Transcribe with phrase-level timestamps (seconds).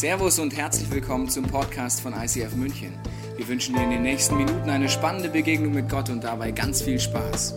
[0.00, 2.94] Servus und herzlich willkommen zum Podcast von ICF München.
[3.36, 6.80] Wir wünschen dir in den nächsten Minuten eine spannende Begegnung mit Gott und dabei ganz
[6.80, 7.52] viel Spaß.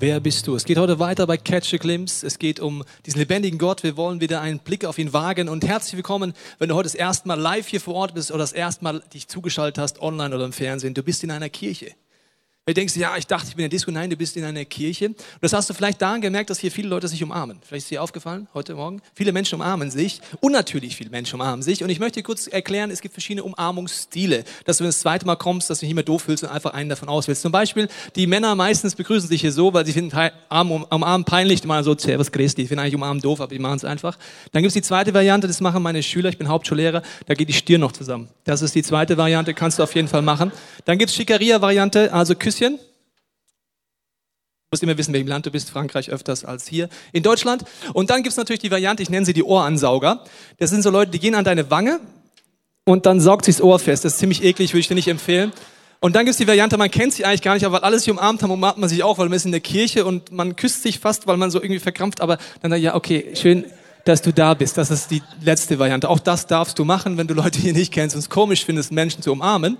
[0.00, 0.56] Wer bist du?
[0.56, 2.26] Es geht heute weiter bei Catch a Glimpse.
[2.26, 3.84] Es geht um diesen lebendigen Gott.
[3.84, 5.48] Wir wollen wieder einen Blick auf ihn wagen.
[5.48, 8.40] Und herzlich willkommen, wenn du heute das erste Mal live hier vor Ort bist oder
[8.40, 10.94] das erste Mal dich zugeschaltet hast, online oder im Fernsehen.
[10.94, 11.92] Du bist in einer Kirche.
[12.66, 13.90] Du denkst, ja, ich dachte, ich bin in der Disco.
[13.90, 15.08] Nein, du bist in einer Kirche.
[15.08, 17.58] Und das hast du vielleicht daran gemerkt, dass hier viele Leute sich umarmen.
[17.62, 19.02] Vielleicht ist dir aufgefallen heute Morgen.
[19.14, 20.22] Viele Menschen umarmen sich.
[20.40, 21.84] Unnatürlich viele Menschen umarmen sich.
[21.84, 24.44] Und ich möchte kurz erklären, es gibt verschiedene Umarmungsstile.
[24.64, 26.48] Dass du, wenn du das zweite Mal kommst, dass du nicht mehr doof fühlst und
[26.48, 27.42] einfach einen davon auswählst.
[27.42, 30.16] Zum Beispiel, die Männer meistens begrüßen sich hier so, weil sie finden
[30.48, 31.60] umarmen peinlich.
[31.60, 32.62] Die machen so, servus, Christi.
[32.62, 34.16] Ich finde eigentlich umarmen doof, aber die machen es einfach.
[34.52, 36.30] Dann gibt es die zweite Variante, das machen meine Schüler.
[36.30, 37.02] Ich bin Hauptschullehrer.
[37.26, 38.30] Da geht die Stirn noch zusammen.
[38.44, 40.50] Das ist die zweite Variante, kannst du auf jeden Fall machen.
[40.86, 42.78] Dann gibt es Schickeria-Variante, also Küsschen
[44.70, 45.70] musst immer wissen, welchem Land du bist.
[45.70, 47.64] Frankreich öfters als hier in Deutschland.
[47.92, 50.24] Und dann gibt es natürlich die Variante, ich nenne sie die Ohransauger.
[50.58, 52.00] Das sind so Leute, die gehen an deine Wange
[52.84, 54.04] und dann saugt sich das Ohr fest.
[54.04, 55.52] Das ist ziemlich eklig, würde ich dir nicht empfehlen.
[56.00, 58.04] Und dann gibt es die Variante, man kennt sie eigentlich gar nicht, aber weil alles
[58.04, 60.54] sich umarmt haben, umarmt man sich auch, weil man ist in der Kirche und man
[60.54, 62.20] küsst sich fast, weil man so irgendwie verkrampft.
[62.20, 63.64] Aber dann, ja, okay, schön,
[64.04, 64.76] dass du da bist.
[64.76, 66.08] Das ist die letzte Variante.
[66.08, 68.92] Auch das darfst du machen, wenn du Leute hier nicht kennst und es komisch findest,
[68.92, 69.78] Menschen zu umarmen.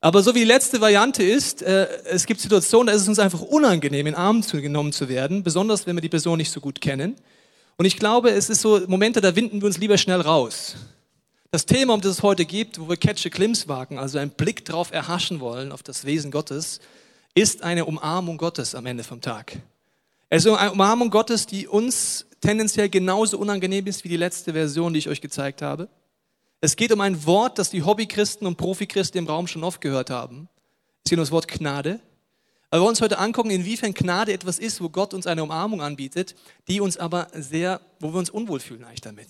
[0.00, 3.18] Aber so wie die letzte Variante ist, äh, es gibt Situationen, da ist es uns
[3.18, 6.80] einfach unangenehm, in Arm genommen zu werden, besonders wenn wir die Person nicht so gut
[6.80, 7.16] kennen.
[7.76, 10.76] Und ich glaube, es ist so Momente, da winden wir uns lieber schnell raus.
[11.50, 14.30] Das Thema, um das es heute geht, wo wir Catch a Glimpse wagen, also einen
[14.30, 16.80] Blick drauf erhaschen wollen, auf das Wesen Gottes,
[17.34, 19.56] ist eine Umarmung Gottes am Ende vom Tag.
[20.28, 24.92] Es ist eine Umarmung Gottes, die uns tendenziell genauso unangenehm ist wie die letzte Version,
[24.92, 25.88] die ich euch gezeigt habe.
[26.60, 30.10] Es geht um ein Wort, das die Hobbychristen und Profichristen im Raum schon oft gehört
[30.10, 30.48] haben.
[31.04, 32.00] Es geht um das Wort Gnade.
[32.70, 35.80] Aber wir wollen uns heute angucken, inwiefern Gnade etwas ist, wo Gott uns eine Umarmung
[35.80, 36.34] anbietet,
[36.66, 39.28] die uns aber sehr, wo wir uns unwohl fühlen eigentlich damit.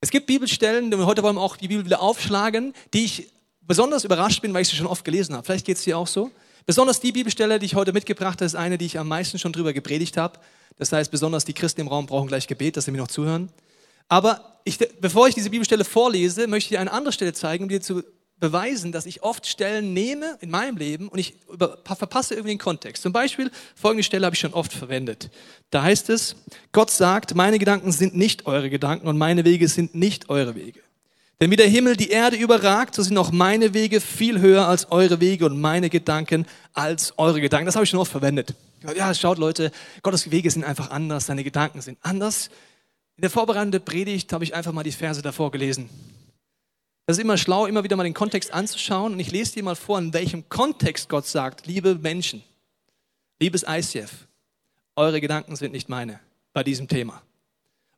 [0.00, 4.40] Es gibt Bibelstellen, heute wollen wir auch die Bibel wieder aufschlagen, die ich besonders überrascht
[4.40, 5.44] bin, weil ich sie schon oft gelesen habe.
[5.44, 6.30] Vielleicht geht es dir auch so.
[6.64, 9.52] Besonders die Bibelstelle, die ich heute mitgebracht habe, ist eine, die ich am meisten schon
[9.52, 10.38] drüber gepredigt habe.
[10.76, 13.50] Das heißt, besonders die Christen im Raum brauchen gleich Gebet, dass sie mir noch zuhören.
[14.08, 17.68] Aber ich, bevor ich diese Bibelstelle vorlese, möchte ich dir eine andere Stelle zeigen, um
[17.68, 18.02] dir zu
[18.40, 22.58] beweisen, dass ich oft Stellen nehme in meinem Leben und ich über, verpasse irgendwie den
[22.58, 23.02] Kontext.
[23.02, 25.30] Zum Beispiel, folgende Stelle habe ich schon oft verwendet.
[25.70, 26.36] Da heißt es,
[26.72, 30.80] Gott sagt, meine Gedanken sind nicht eure Gedanken und meine Wege sind nicht eure Wege.
[31.40, 34.90] Denn wie der Himmel die Erde überragt, so sind auch meine Wege viel höher als
[34.90, 37.66] eure Wege und meine Gedanken als eure Gedanken.
[37.66, 38.54] Das habe ich schon oft verwendet.
[38.96, 39.70] Ja, schaut Leute,
[40.02, 42.50] Gottes Wege sind einfach anders, seine Gedanken sind anders.
[43.18, 45.90] In der vorbereitenden Predigt habe ich einfach mal die Verse davor gelesen.
[47.04, 49.12] Das ist immer schlau, immer wieder mal den Kontext anzuschauen.
[49.12, 52.44] Und ich lese dir mal vor, in welchem Kontext Gott sagt, liebe Menschen,
[53.40, 54.28] liebes ICF,
[54.94, 56.20] eure Gedanken sind nicht meine
[56.52, 57.20] bei diesem Thema.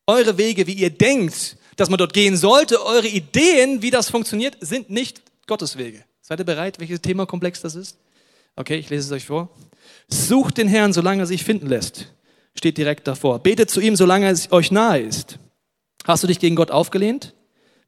[0.07, 4.57] Eure Wege, wie ihr denkt, dass man dort gehen sollte, eure Ideen, wie das funktioniert,
[4.63, 6.03] sind nicht Gottes Wege.
[6.23, 7.99] Seid ihr bereit, welches Themakomplex das ist?
[8.57, 9.51] Okay, ich lese es euch vor.
[10.09, 12.11] Sucht den Herrn, solange er sich finden lässt
[12.61, 13.39] steht direkt davor.
[13.39, 15.39] Betet zu ihm, solange es euch nahe ist.
[16.05, 17.35] Hast du dich gegen Gott aufgelehnt?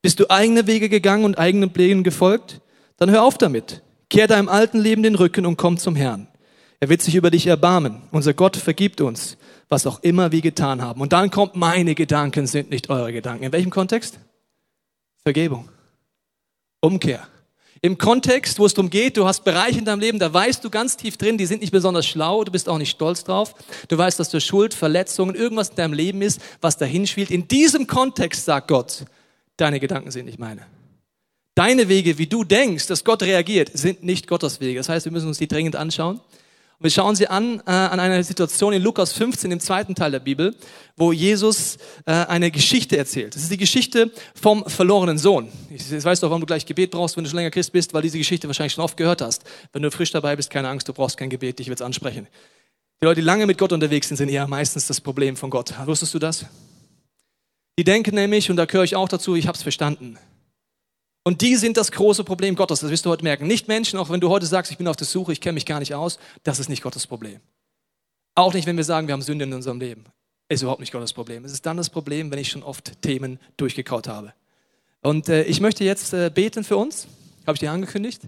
[0.00, 2.62] Bist du eigene Wege gegangen und eigenen Plänen gefolgt?
[2.96, 3.82] Dann hör auf damit.
[4.08, 6.26] Kehr deinem alten Leben den Rücken und komm zum Herrn.
[6.80, 8.00] Er wird sich über dich erbarmen.
[8.12, 9.36] Unser Gott vergibt uns,
[9.68, 11.02] was auch immer wir getan haben.
[11.02, 13.44] Und dann kommt, meine Gedanken sind nicht eure Gedanken.
[13.44, 14.18] In welchem Kontext?
[15.22, 15.68] Vergebung.
[16.80, 17.28] Umkehr.
[17.84, 20.70] Im Kontext, wo es darum geht, du hast Bereiche in deinem Leben, da weißt du
[20.70, 23.56] ganz tief drin, die sind nicht besonders schlau, du bist auch nicht stolz drauf.
[23.88, 27.32] Du weißt, dass du Schuld, Verletzungen, irgendwas in deinem Leben ist, was dahin spielt.
[27.32, 29.04] In diesem Kontext sagt Gott,
[29.56, 30.64] deine Gedanken sind nicht meine.
[31.56, 34.78] Deine Wege, wie du denkst, dass Gott reagiert, sind nicht Gottes Wege.
[34.78, 36.20] Das heißt, wir müssen uns die dringend anschauen.
[36.82, 40.10] Und wir schauen sie an äh, an einer Situation in Lukas 15, im zweiten Teil
[40.10, 40.52] der Bibel,
[40.96, 41.76] wo Jesus
[42.06, 43.36] äh, eine Geschichte erzählt.
[43.36, 45.48] Das ist die Geschichte vom verlorenen Sohn.
[45.70, 48.02] Ich weiß doch, warum du gleich Gebet brauchst, wenn du schon länger Christ bist, weil
[48.02, 49.44] diese Geschichte wahrscheinlich schon oft gehört hast.
[49.72, 52.26] Wenn du frisch dabei bist, keine Angst, du brauchst kein Gebet, ich werde es ansprechen.
[53.00, 55.72] Die Leute, die lange mit Gott unterwegs sind, sind eher meistens das Problem von Gott.
[55.86, 56.46] Wusstest du das?
[57.78, 60.18] Die denken nämlich, und da gehöre ich auch dazu, ich habe es verstanden.
[61.24, 63.46] Und die sind das große Problem Gottes, das wirst du heute merken.
[63.46, 65.66] Nicht Menschen, auch wenn du heute sagst, ich bin auf der Suche, ich kenne mich
[65.66, 67.40] gar nicht aus, das ist nicht Gottes Problem.
[68.34, 70.04] Auch nicht, wenn wir sagen, wir haben Sünde in unserem Leben.
[70.48, 71.44] Ist überhaupt nicht Gottes Problem.
[71.44, 74.34] Es ist dann das Problem, wenn ich schon oft Themen durchgekaut habe.
[75.02, 77.06] Und äh, ich möchte jetzt äh, beten für uns,
[77.46, 78.22] habe ich dir angekündigt,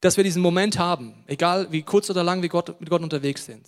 [0.00, 3.44] dass wir diesen Moment haben, egal wie kurz oder lang wir Gott, mit Gott unterwegs
[3.44, 3.66] sind.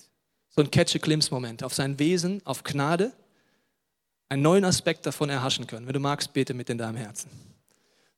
[0.51, 3.13] So ein Catch-a-Glimpse-Moment auf sein Wesen, auf Gnade,
[4.29, 5.87] einen neuen Aspekt davon erhaschen können.
[5.87, 7.31] Wenn du magst, bete mit in deinem Herzen.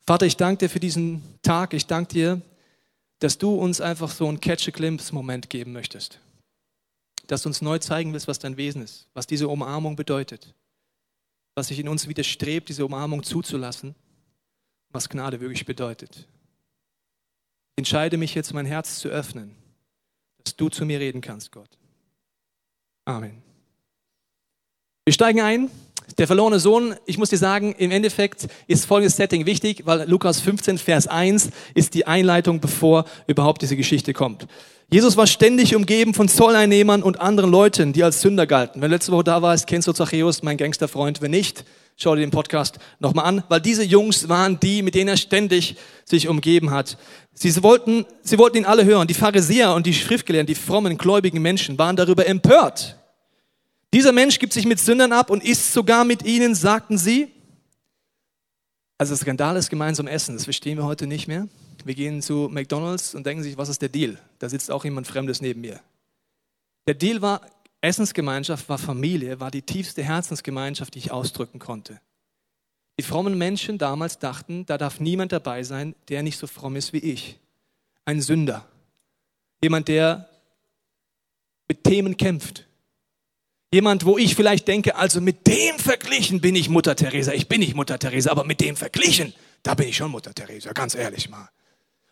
[0.06, 1.72] Vater, ich danke dir für diesen Tag.
[1.74, 2.42] Ich danke dir,
[3.20, 6.18] dass du uns einfach so einen Catch-a-Glimpse-Moment geben möchtest.
[7.26, 10.52] dass du uns neu zeigen willst, was dein Wesen ist, was diese Umarmung bedeutet,
[11.54, 13.94] was sich in uns widerstrebt, diese Umarmung zuzulassen,
[14.88, 16.26] was Gnade wirklich bedeutet.
[17.76, 19.54] Ich entscheide mich jetzt, mein Herz zu öffnen,
[20.42, 21.70] dass du zu mir reden kannst, Gott.
[23.04, 23.42] Amen.
[25.04, 25.70] Wir steigen ein
[26.18, 30.40] der verlorene Sohn, ich muss dir sagen, im Endeffekt ist folgendes Setting wichtig, weil Lukas
[30.40, 34.46] 15, Vers 1 ist die Einleitung, bevor überhaupt diese Geschichte kommt.
[34.92, 38.82] Jesus war ständig umgeben von Zolleinnehmern und anderen Leuten, die als Sünder galten.
[38.82, 41.22] Wenn du letzte Woche da warst, kennst du Zachäus, mein Gangsterfreund.
[41.22, 41.64] Wenn nicht,
[41.96, 45.76] schau dir den Podcast nochmal an, weil diese Jungs waren die, mit denen er ständig
[46.04, 46.98] sich umgeben hat.
[47.34, 49.06] Sie wollten, sie wollten ihn alle hören.
[49.06, 52.99] Die Pharisäer und die Schriftgelehrten, die frommen, gläubigen Menschen waren darüber empört,
[53.92, 57.32] dieser Mensch gibt sich mit Sündern ab und isst sogar mit ihnen, sagten sie.
[58.98, 61.48] Also das Skandal ist gemeinsam Essen, das verstehen wir heute nicht mehr.
[61.84, 64.18] Wir gehen zu McDonald's und denken sich, was ist der Deal?
[64.38, 65.80] Da sitzt auch jemand Fremdes neben mir.
[66.86, 67.40] Der Deal war,
[67.80, 72.00] Essensgemeinschaft war Familie, war die tiefste Herzensgemeinschaft, die ich ausdrücken konnte.
[72.98, 76.92] Die frommen Menschen damals dachten, da darf niemand dabei sein, der nicht so fromm ist
[76.92, 77.38] wie ich.
[78.04, 78.66] Ein Sünder.
[79.62, 80.28] Jemand, der
[81.66, 82.66] mit Themen kämpft,
[83.72, 87.32] Jemand, wo ich vielleicht denke, also mit dem verglichen bin ich Mutter Teresa.
[87.32, 89.32] Ich bin nicht Mutter Teresa, aber mit dem verglichen,
[89.62, 91.48] da bin ich schon Mutter Teresa, ganz ehrlich mal.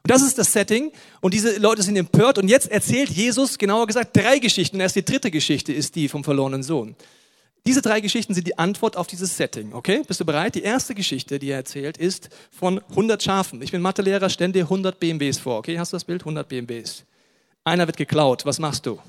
[0.04, 0.92] Und das ist das Setting.
[1.20, 2.38] Und diese Leute sind empört.
[2.38, 4.78] Und jetzt erzählt Jesus, genauer gesagt, drei Geschichten.
[4.78, 6.94] Erst die dritte Geschichte ist die vom verlorenen Sohn.
[7.66, 9.72] Diese drei Geschichten sind die Antwort auf dieses Setting.
[9.72, 10.02] Okay?
[10.06, 10.54] Bist du bereit?
[10.54, 13.60] Die erste Geschichte, die er erzählt, ist von 100 Schafen.
[13.60, 15.58] Ich bin Mathelehrer, stell dir 100 BMWs vor.
[15.58, 15.78] Okay?
[15.78, 16.22] Hast du das Bild?
[16.22, 17.04] 100 BMWs.
[17.64, 18.46] Einer wird geklaut.
[18.46, 19.00] Was machst du?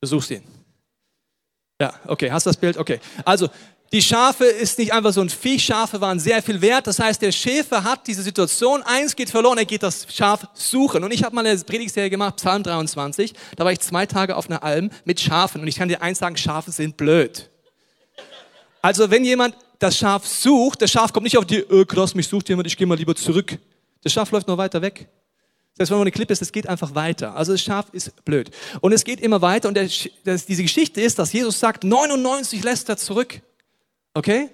[0.00, 0.59] Du suchst ihn.
[1.80, 2.76] Ja, okay, hast du das Bild?
[2.76, 3.00] Okay.
[3.24, 3.48] Also,
[3.92, 6.86] die Schafe ist nicht einfach so ein Vieh, Schafe waren sehr viel wert.
[6.86, 11.02] Das heißt, der Schäfer hat diese Situation, eins geht verloren, er geht das Schaf suchen.
[11.02, 14.48] Und ich habe mal eine Predigtserie gemacht, Psalm 23, da war ich zwei Tage auf
[14.48, 15.62] einer Alm mit Schafen.
[15.62, 17.50] Und ich kann dir eins sagen, Schafe sind blöd.
[18.80, 22.28] Also wenn jemand das Schaf sucht, das Schaf kommt nicht auf die, äh, krass, mich
[22.28, 23.58] sucht jemand, ich gehe mal lieber zurück.
[24.04, 25.08] Das Schaf läuft noch weiter weg.
[25.78, 27.36] Heißt, wenn man eine Klippe ist, es geht einfach weiter.
[27.36, 28.50] Also das Schaf ist blöd.
[28.80, 29.68] Und es geht immer weiter.
[29.68, 29.88] Und der,
[30.24, 33.40] das, diese Geschichte ist, dass Jesus sagt, 99 lässt er zurück.
[34.14, 34.50] Okay?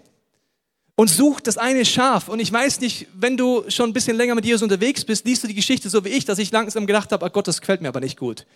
[0.95, 2.29] Und sucht das eine Schaf.
[2.29, 5.43] Und ich weiß nicht, wenn du schon ein bisschen länger mit Jesus unterwegs bist, liest
[5.43, 7.81] du die Geschichte so wie ich, dass ich langsam gedacht habe, oh Gott, das gefällt
[7.81, 8.47] mir aber nicht gut.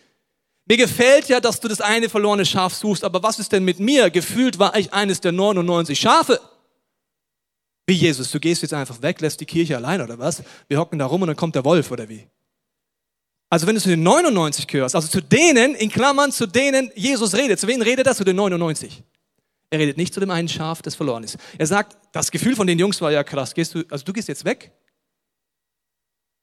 [0.67, 3.81] Mir gefällt ja, dass du das eine verlorene Schaf suchst, aber was ist denn mit
[3.81, 4.09] mir?
[4.11, 6.41] Gefühlt war ich eines der 99 Schafe.
[7.87, 10.45] Wie Jesus, du gehst jetzt einfach weg, lässt die Kirche allein oder was?
[10.69, 12.29] Wir hocken da rum und dann kommt der Wolf oder wie?
[13.51, 17.35] Also wenn du zu den 99 gehörst, also zu denen, in Klammern, zu denen Jesus
[17.35, 18.15] redet, zu wem redet er?
[18.15, 19.03] Zu den 99.
[19.71, 21.37] Er redet nicht zu dem einen Schaf, das verloren ist.
[21.59, 23.53] Er sagt, das Gefühl von den Jungs war ja krass.
[23.55, 24.73] Gehst du, also du gehst jetzt weg?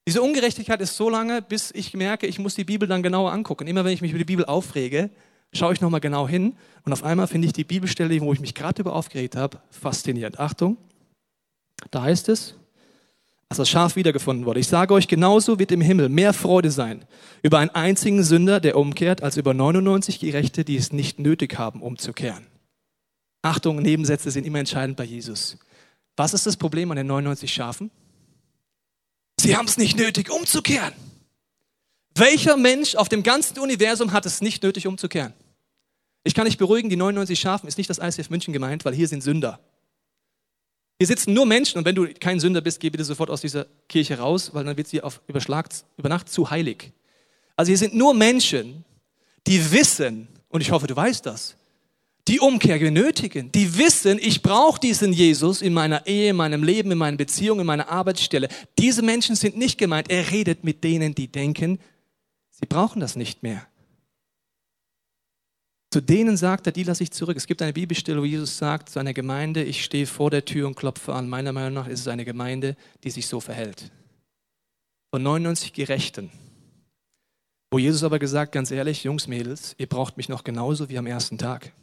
[0.07, 3.67] Diese Ungerechtigkeit ist so lange, bis ich merke, ich muss die Bibel dann genauer angucken.
[3.67, 5.09] Immer wenn ich mich über die Bibel aufrege,
[5.53, 6.55] schaue ich nochmal genau hin
[6.85, 10.39] und auf einmal finde ich die Bibelstelle, wo ich mich gerade über aufgeregt habe, faszinierend.
[10.39, 10.77] Achtung,
[11.91, 12.55] da heißt es,
[13.49, 14.59] als das Schaf wiedergefunden wurde.
[14.59, 17.05] Ich sage euch, genauso wird im Himmel mehr Freude sein
[17.43, 21.81] über einen einzigen Sünder, der umkehrt, als über 99 Gerechte, die es nicht nötig haben,
[21.81, 22.47] umzukehren.
[23.41, 25.57] Achtung, Nebensätze sind immer entscheidend bei Jesus.
[26.17, 27.91] Was ist das Problem an den 99 Schafen?
[29.39, 30.93] Sie haben es nicht nötig, umzukehren.
[32.15, 35.33] Welcher Mensch auf dem ganzen Universum hat es nicht nötig, umzukehren?
[36.23, 39.07] Ich kann dich beruhigen, die 99 Schafen ist nicht das ICF München gemeint, weil hier
[39.07, 39.59] sind Sünder.
[40.99, 43.67] Hier sitzen nur Menschen und wenn du kein Sünder bist, geh bitte sofort aus dieser
[43.87, 46.91] Kirche raus, weil dann wird sie auf Überschlag, über Nacht zu heilig.
[47.55, 48.83] Also hier sind nur Menschen,
[49.45, 51.55] die wissen, und ich hoffe, du weißt das,
[52.27, 56.91] die Umkehr benötigen, die wissen, ich brauche diesen Jesus in meiner Ehe, in meinem Leben,
[56.91, 58.49] in meinen Beziehungen, in meiner Arbeitsstelle.
[58.77, 60.09] Diese Menschen sind nicht gemeint.
[60.09, 61.79] Er redet mit denen, die denken,
[62.51, 63.65] sie brauchen das nicht mehr.
[65.97, 67.35] Zu denen sagt er, die lasse ich zurück.
[67.37, 70.67] Es gibt eine Bibelstelle, wo Jesus sagt zu einer Gemeinde, ich stehe vor der Tür
[70.67, 71.27] und klopfe an.
[71.27, 73.91] Meiner Meinung nach ist es eine Gemeinde, die sich so verhält.
[75.09, 76.29] Von 99 Gerechten.
[77.71, 81.07] Wo Jesus aber gesagt, ganz ehrlich, Jungs, Mädels, ihr braucht mich noch genauso wie am
[81.07, 81.73] ersten Tag.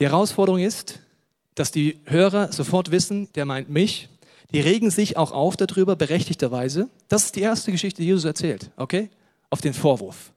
[0.00, 0.98] Die Herausforderung ist,
[1.54, 4.08] dass die Hörer sofort wissen, der meint mich.
[4.50, 6.90] Die regen sich auch auf darüber, berechtigterweise.
[7.06, 9.10] Das ist die erste Geschichte, die Jesus erzählt, okay?
[9.48, 10.32] Auf den Vorwurf.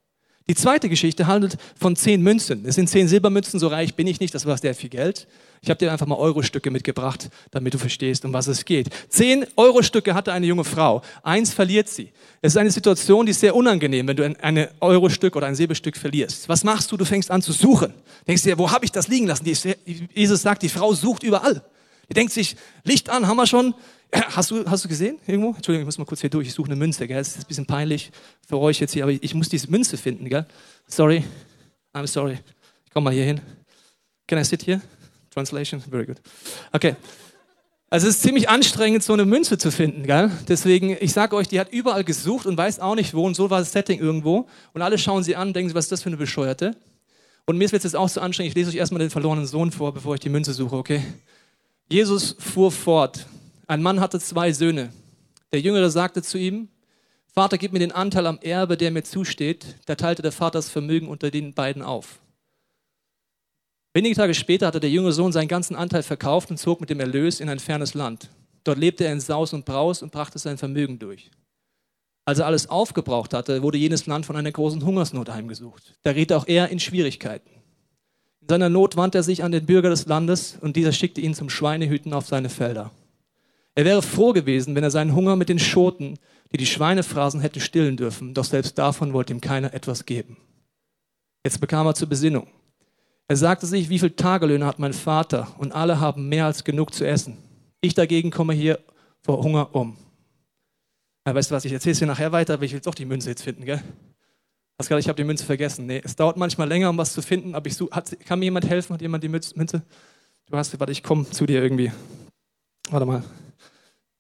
[0.48, 2.66] Die zweite Geschichte handelt von zehn Münzen.
[2.68, 5.28] Es sind zehn Silbermünzen, so reich bin ich nicht, das war sehr viel Geld.
[5.64, 8.90] Ich habe dir einfach mal Eurostücke mitgebracht, damit du verstehst, um was es geht.
[9.10, 11.02] Zehn Eurostücke hatte eine junge Frau.
[11.24, 12.12] Eins verliert sie.
[12.44, 15.98] Es ist eine Situation, die ist sehr unangenehm, wenn du ein Eurostück oder ein Silberstück
[15.98, 16.48] verlierst.
[16.48, 16.98] Was machst du?
[16.98, 17.96] Du fängst an zu suchen.
[18.28, 19.52] Denkst dir, wo habe ich das liegen lassen?
[20.14, 21.64] Jesus sagt, die Frau sucht überall.
[22.08, 23.74] Die denkt sich, Licht an, haben wir schon.
[24.36, 25.50] Hast du, hast du gesehen irgendwo?
[25.50, 26.48] Entschuldigung, ich muss mal kurz hier durch.
[26.48, 27.18] Ich suche eine Münze, gell?
[27.18, 28.12] Das ist ein bisschen peinlich
[28.48, 30.46] für euch jetzt hier, aber ich muss diese Münze finden, gell?
[30.88, 31.24] Sorry.
[31.94, 32.40] I'm sorry.
[32.86, 33.42] Ich komme mal hier hin.
[34.28, 34.82] Can I sit here?
[35.32, 35.82] Translation?
[35.82, 36.18] Very good.
[36.72, 36.96] Okay.
[37.90, 40.04] Also es ist ziemlich anstrengend, so eine Münze zu finden.
[40.04, 40.32] Gell?
[40.48, 43.26] Deswegen, ich sage euch, die hat überall gesucht und weiß auch nicht wo.
[43.26, 44.48] Und so war das Setting irgendwo.
[44.74, 46.76] Und alle schauen sie an denken, was ist das für eine Bescheuerte?
[47.46, 48.52] Und mir ist jetzt auch so anstrengend.
[48.52, 51.02] Ich lese euch erstmal den verlorenen Sohn vor, bevor ich die Münze suche, okay?
[51.88, 53.28] Jesus fuhr fort.
[53.68, 54.92] Ein Mann hatte zwei Söhne.
[55.52, 56.70] Der Jüngere sagte zu ihm,
[57.34, 59.76] Vater, gib mir den Anteil am Erbe, der mir zusteht.
[59.86, 62.20] Da teilte der Vater das Vermögen unter den beiden auf.
[63.94, 67.00] Wenige Tage später hatte der jüngere Sohn seinen ganzen Anteil verkauft und zog mit dem
[67.00, 68.30] Erlös in ein fernes Land.
[68.64, 71.32] Dort lebte er in Saus und Braus und brachte sein Vermögen durch.
[72.26, 75.94] Als er alles aufgebraucht hatte, wurde jenes Land von einer großen Hungersnot heimgesucht.
[76.04, 77.50] Da riet auch er in Schwierigkeiten.
[78.42, 81.34] In seiner Not wandte er sich an den Bürger des Landes und dieser schickte ihn
[81.34, 82.92] zum Schweinehüten auf seine Felder.
[83.76, 86.18] Er wäre froh gewesen, wenn er seinen Hunger mit den Schoten,
[86.52, 90.38] die die Schweine fraßen, hätte stillen dürfen, doch selbst davon wollte ihm keiner etwas geben.
[91.44, 92.48] Jetzt bekam er zur Besinnung.
[93.28, 96.94] Er sagte sich, wie viele Tagelöhne hat mein Vater und alle haben mehr als genug
[96.94, 97.38] zu essen.
[97.82, 98.80] Ich dagegen komme hier
[99.22, 99.98] vor Hunger um.
[101.28, 103.06] Ja, weißt du was, ich erzähle es dir nachher weiter, aber ich will doch die
[103.06, 103.82] Münze jetzt finden, gell?
[104.78, 105.86] Pascal, ich habe die Münze vergessen.
[105.86, 108.46] Nee, es dauert manchmal länger, um was zu finden, aber ich such, hat, kann mir
[108.46, 108.94] jemand helfen?
[108.94, 109.82] Hat jemand die Münze?
[110.48, 111.92] Du hast, warte, ich komme zu dir irgendwie.
[112.90, 113.24] Warte mal.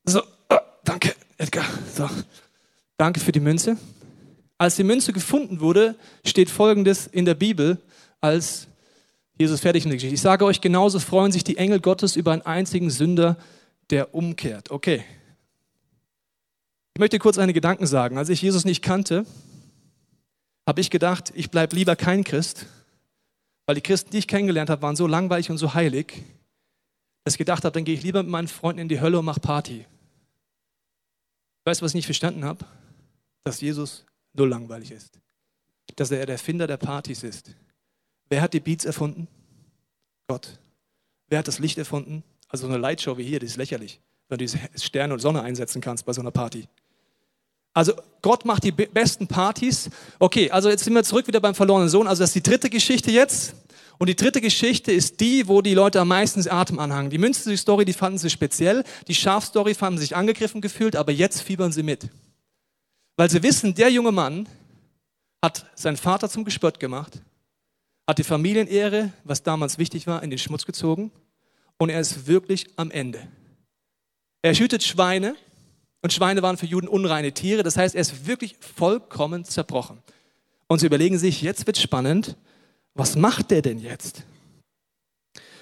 [0.05, 1.65] So, oh, danke, Edgar.
[1.93, 2.09] So,
[2.97, 3.77] danke für die Münze.
[4.57, 7.79] Als die Münze gefunden wurde, steht Folgendes in der Bibel
[8.21, 8.67] als
[9.37, 10.15] Jesus fertig mit der Geschichte.
[10.15, 13.37] Ich sage euch, genauso freuen sich die Engel Gottes über einen einzigen Sünder,
[13.89, 14.71] der umkehrt.
[14.71, 15.03] Okay.
[16.93, 18.17] Ich möchte kurz eine Gedanken sagen.
[18.17, 19.25] Als ich Jesus nicht kannte,
[20.65, 22.67] habe ich gedacht, ich bleibe lieber kein Christ,
[23.65, 26.23] weil die Christen, die ich kennengelernt habe, waren so langweilig und so heilig,
[27.25, 29.25] dass ich gedacht habe, dann gehe ich lieber mit meinen Freunden in die Hölle und
[29.25, 29.85] mache Party.
[31.65, 32.65] Weißt du, was ich nicht verstanden habe?
[33.43, 35.19] Dass Jesus null langweilig ist.
[35.95, 37.55] Dass er der Erfinder der Partys ist
[38.29, 39.27] Wer hat die Beats erfunden?
[40.27, 40.57] Gott.
[41.27, 42.23] Wer hat das Licht erfunden?
[42.49, 45.81] Also so eine Lightshow wie hier, die ist lächerlich, wenn du Sterne und Sonne einsetzen
[45.81, 46.67] kannst bei so einer Party.
[47.73, 49.89] Also Gott macht die besten Partys.
[50.17, 52.07] Okay, also jetzt sind wir zurück wieder beim verlorenen Sohn.
[52.07, 53.53] Also das ist die dritte Geschichte jetzt.
[53.97, 57.09] Und die dritte Geschichte ist die, wo die Leute am meisten Atem anhangen.
[57.09, 58.83] Die Münzen-Story, die fanden sie speziell.
[59.07, 62.09] Die Schafstory fanden sich angegriffen gefühlt, aber jetzt fiebern sie mit.
[63.17, 64.47] Weil sie wissen, der junge Mann
[65.43, 67.21] hat seinen Vater zum Gespött gemacht
[68.07, 71.11] hat die Familienehre, was damals wichtig war, in den Schmutz gezogen
[71.77, 73.27] und er ist wirklich am Ende.
[74.41, 75.35] Er hütet Schweine
[76.01, 79.97] und Schweine waren für Juden unreine Tiere, das heißt, er ist wirklich vollkommen zerbrochen.
[80.67, 82.35] Und sie überlegen sich, jetzt wird spannend,
[82.95, 84.23] was macht der denn jetzt?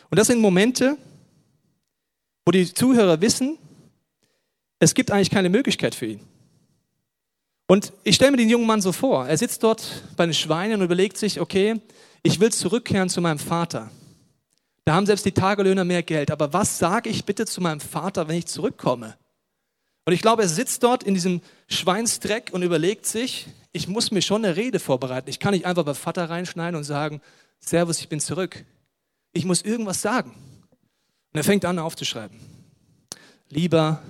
[0.09, 0.97] Und das sind Momente,
[2.45, 3.57] wo die Zuhörer wissen,
[4.79, 6.19] es gibt eigentlich keine Möglichkeit für ihn.
[7.67, 10.79] Und ich stelle mir den jungen Mann so vor, er sitzt dort bei den Schweinen
[10.79, 11.81] und überlegt sich, okay,
[12.21, 13.89] ich will zurückkehren zu meinem Vater.
[14.85, 16.29] Da haben selbst die Tagelöhner mehr Geld.
[16.29, 19.15] Aber was sage ich bitte zu meinem Vater, wenn ich zurückkomme?
[20.05, 24.21] Und ich glaube, er sitzt dort in diesem Schweinsdreck und überlegt sich, ich muss mir
[24.21, 25.29] schon eine Rede vorbereiten.
[25.29, 27.21] Ich kann nicht einfach bei Vater reinschneiden und sagen,
[27.59, 28.65] Servus, ich bin zurück.
[29.31, 30.31] Ich muss irgendwas sagen.
[30.31, 32.37] Und er fängt an aufzuschreiben.
[33.49, 34.01] Lieber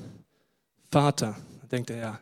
[0.92, 1.36] Vater,
[1.72, 2.20] denkt er ja,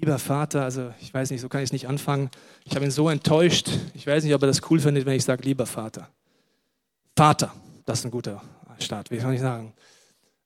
[0.00, 2.30] Lieber Vater, also ich weiß nicht, so kann ich es nicht anfangen.
[2.64, 3.68] Ich habe ihn so enttäuscht.
[3.94, 6.08] Ich weiß nicht, ob er das cool findet, wenn ich sage, lieber Vater.
[7.16, 7.52] Vater,
[7.84, 8.42] das ist ein guter
[8.78, 9.10] Start.
[9.10, 9.72] Wie soll ich sagen?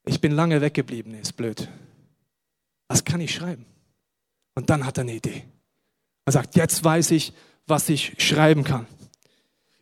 [0.06, 1.12] Ich bin lange weggeblieben.
[1.12, 1.68] Nee, ist blöd.
[2.92, 3.64] Was kann ich schreiben?
[4.54, 5.44] Und dann hat er eine Idee.
[6.26, 7.32] Er sagt, jetzt weiß ich,
[7.66, 8.86] was ich schreiben kann.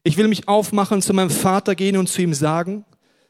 [0.04, 2.84] Ich will mich aufmachen, zu meinem Vater gehen und zu ihm sagen,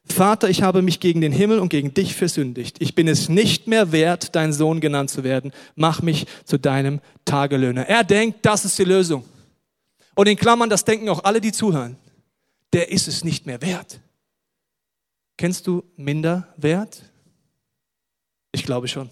[0.04, 2.76] Vater, ich habe mich gegen den Himmel und gegen dich versündigt.
[2.80, 5.50] Ich bin es nicht mehr wert, dein Sohn genannt zu werden.
[5.76, 7.88] Mach mich zu deinem Tagelöhner.
[7.88, 9.24] Er denkt, das ist die Lösung.
[10.14, 11.96] Und in Klammern, das denken auch alle, die zuhören.
[12.74, 13.98] Der ist es nicht mehr wert.
[15.38, 17.02] Kennst du Minderwert?
[18.52, 19.08] Ich glaube schon.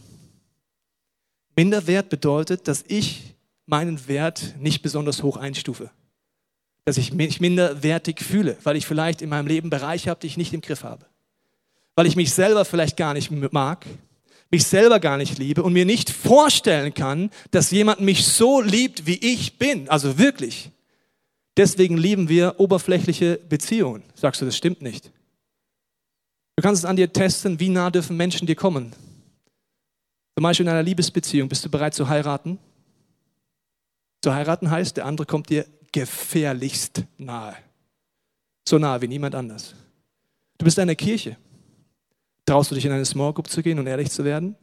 [1.59, 3.35] Minderwert bedeutet, dass ich
[3.67, 5.91] meinen Wert nicht besonders hoch einstufe
[6.89, 10.39] dass ich mich minderwertig fühle, weil ich vielleicht in meinem Leben Bereiche habe, die ich
[10.39, 11.05] nicht im Griff habe.
[11.95, 13.85] Weil ich mich selber vielleicht gar nicht mag,
[14.51, 19.05] mich selber gar nicht liebe und mir nicht vorstellen kann, dass jemand mich so liebt,
[19.05, 19.87] wie ich bin.
[19.91, 20.71] Also wirklich.
[21.59, 24.03] Deswegen lieben wir oberflächliche Beziehungen.
[24.15, 25.11] Sagst du, das stimmt nicht.
[26.57, 28.95] Du kannst es an dir testen, wie nah dürfen Menschen dir kommen.
[30.39, 31.49] Zum Beispiel in einer Liebesbeziehung.
[31.49, 32.61] Bist du bereit zu heiraten?
[34.23, 37.57] Zu heiraten heißt, der andere kommt dir gefährlichst nahe.
[38.69, 39.75] So nahe wie niemand anders.
[40.57, 41.37] Du bist eine Kirche.
[42.47, 44.55] Traust du dich in eine Small Group zu gehen und ehrlich zu werden?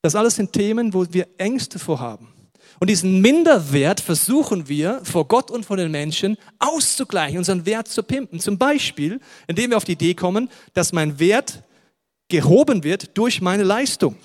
[0.00, 2.28] Das alles sind Themen, wo wir Ängste vorhaben.
[2.80, 8.02] Und diesen Minderwert versuchen wir vor Gott und vor den Menschen auszugleichen, unseren Wert zu
[8.02, 8.40] pimpen.
[8.40, 11.64] Zum Beispiel, indem wir auf die Idee kommen, dass mein Wert
[12.28, 14.16] gehoben wird durch meine Leistung.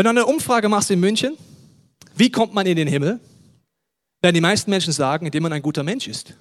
[0.00, 1.36] Wenn du eine Umfrage machst in München,
[2.16, 3.20] wie kommt man in den Himmel?
[4.22, 6.32] Werden die meisten Menschen sagen, indem man ein guter Mensch ist.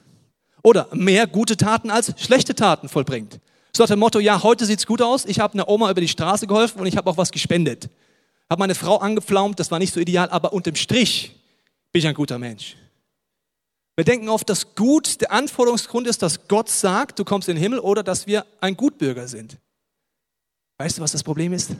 [0.63, 3.41] Oder mehr gute Taten als schlechte Taten vollbringt.
[3.75, 6.07] So hat der Motto, ja, heute sieht's gut aus, ich habe einer Oma über die
[6.07, 7.89] Straße geholfen und ich habe auch was gespendet.
[8.49, 11.35] Habe meine Frau angepflaumt, das war nicht so ideal, aber unterm Strich
[11.91, 12.77] bin ich ein guter Mensch.
[13.97, 17.61] Wir denken oft, dass gut der Anforderungsgrund ist, dass Gott sagt, du kommst in den
[17.61, 19.57] Himmel oder dass wir ein Gutbürger sind.
[20.77, 21.71] Weißt du, was das Problem ist?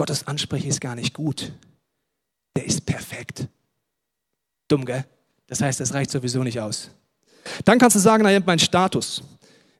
[0.00, 1.52] Gottes Ansprechen ist gar nicht gut.
[2.56, 3.48] Der ist perfekt.
[4.66, 5.04] Dumm, gell?
[5.46, 6.88] Das heißt, das reicht sowieso nicht aus.
[7.66, 9.22] Dann kannst du sagen, naja, mein Status,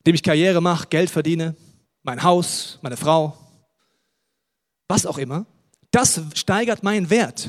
[0.01, 1.57] indem ich Karriere mache, Geld verdiene,
[2.03, 3.35] mein Haus, meine Frau,
[4.89, 5.47] was auch immer,
[5.91, 7.49] das steigert meinen Wert.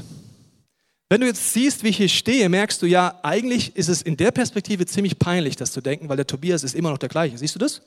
[1.09, 4.15] Wenn du jetzt siehst, wie ich hier stehe, merkst du ja, eigentlich ist es in
[4.15, 7.37] der Perspektive ziemlich peinlich, das zu denken, weil der Tobias ist immer noch der gleiche.
[7.37, 7.81] Siehst du das?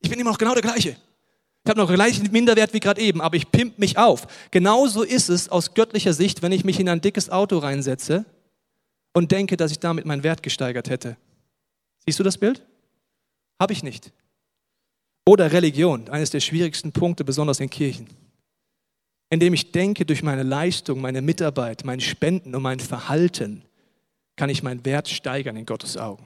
[0.00, 0.96] Ich bin immer noch genau der gleiche.
[1.64, 4.26] Ich habe noch den gleichen Minderwert wie gerade eben, aber ich pimp mich auf.
[4.50, 8.24] Genauso ist es aus göttlicher Sicht, wenn ich mich in ein dickes Auto reinsetze
[9.12, 11.16] und denke, dass ich damit meinen Wert gesteigert hätte.
[12.06, 12.62] Siehst du das Bild?
[13.60, 14.10] Habe ich nicht.
[15.26, 18.08] Oder Religion, eines der schwierigsten Punkte, besonders in Kirchen.
[19.28, 23.62] Indem ich denke, durch meine Leistung, meine Mitarbeit, mein Spenden und mein Verhalten
[24.34, 26.24] kann ich meinen Wert steigern in Gottes Augen.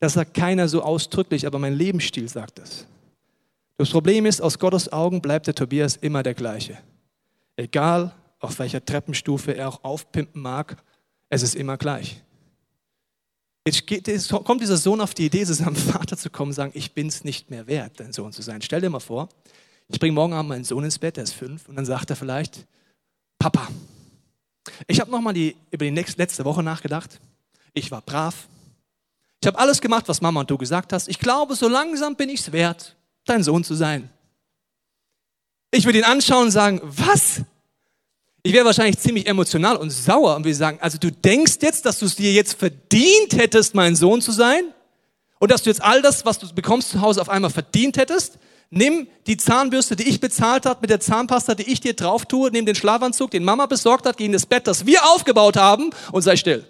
[0.00, 2.86] Das sagt keiner so ausdrücklich, aber mein Lebensstil sagt das.
[3.78, 6.78] Das Problem ist, aus Gottes Augen bleibt der Tobias immer der gleiche.
[7.56, 10.82] Egal, auf welcher Treppenstufe er auch aufpimpen mag,
[11.28, 12.22] es ist immer gleich.
[13.66, 16.72] Jetzt, geht, kommt dieser Sohn auf die Idee, zu seinem Vater zu kommen und sagen,
[16.74, 18.62] ich bin es nicht mehr wert, dein Sohn zu sein.
[18.62, 19.28] Stell dir mal vor,
[19.88, 22.16] ich bringe morgen Abend meinen Sohn ins Bett, der ist fünf, und dann sagt er
[22.16, 22.66] vielleicht,
[23.38, 23.68] Papa,
[24.86, 27.20] ich habe nochmal über die nächste, letzte Woche nachgedacht.
[27.72, 28.48] Ich war brav.
[29.40, 31.08] Ich habe alles gemacht, was Mama und du gesagt hast.
[31.08, 32.95] Ich glaube, so langsam bin ich es wert,
[33.26, 34.10] dein Sohn zu sein.
[35.70, 37.42] Ich würde ihn anschauen und sagen, was?
[38.42, 41.98] Ich wäre wahrscheinlich ziemlich emotional und sauer und würde sagen, also du denkst jetzt, dass
[41.98, 44.72] du es dir jetzt verdient hättest, mein Sohn zu sein?
[45.38, 48.38] Und dass du jetzt all das, was du bekommst zu Hause, auf einmal verdient hättest?
[48.70, 52.50] Nimm die Zahnbürste, die ich bezahlt habe, mit der Zahnpasta, die ich dir drauf tue,
[52.50, 56.22] nimm den Schlafanzug, den Mama besorgt hat, gegen das Bett, das wir aufgebaut haben und
[56.22, 56.64] sei still.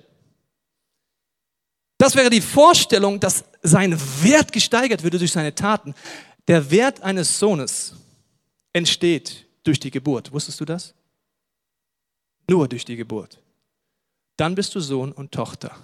[1.98, 5.94] Das wäre die Vorstellung, dass sein Wert gesteigert würde durch seine Taten.
[6.48, 7.94] Der Wert eines Sohnes
[8.72, 10.32] entsteht durch die Geburt.
[10.32, 10.94] Wusstest du das?
[12.48, 13.40] Nur durch die Geburt.
[14.36, 15.76] Dann bist du Sohn und Tochter.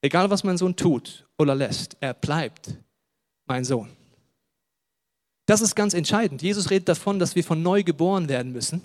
[0.00, 2.76] Egal was mein Sohn tut oder lässt, er bleibt
[3.46, 3.88] mein Sohn.
[5.46, 6.42] Das ist ganz entscheidend.
[6.42, 8.82] Jesus redet davon, dass wir von neu geboren werden müssen,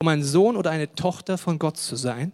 [0.00, 2.32] um ein Sohn oder eine Tochter von Gott zu sein.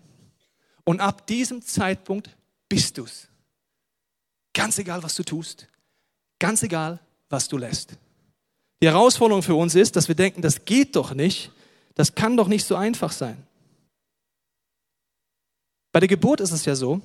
[0.85, 2.37] Und ab diesem Zeitpunkt
[2.69, 3.29] bist du es.
[4.55, 5.69] Ganz egal, was du tust.
[6.39, 7.95] Ganz egal, was du lässt.
[8.83, 11.51] Die Herausforderung für uns ist, dass wir denken, das geht doch nicht,
[11.95, 13.47] das kann doch nicht so einfach sein.
[15.93, 17.01] Bei der Geburt ist es ja so,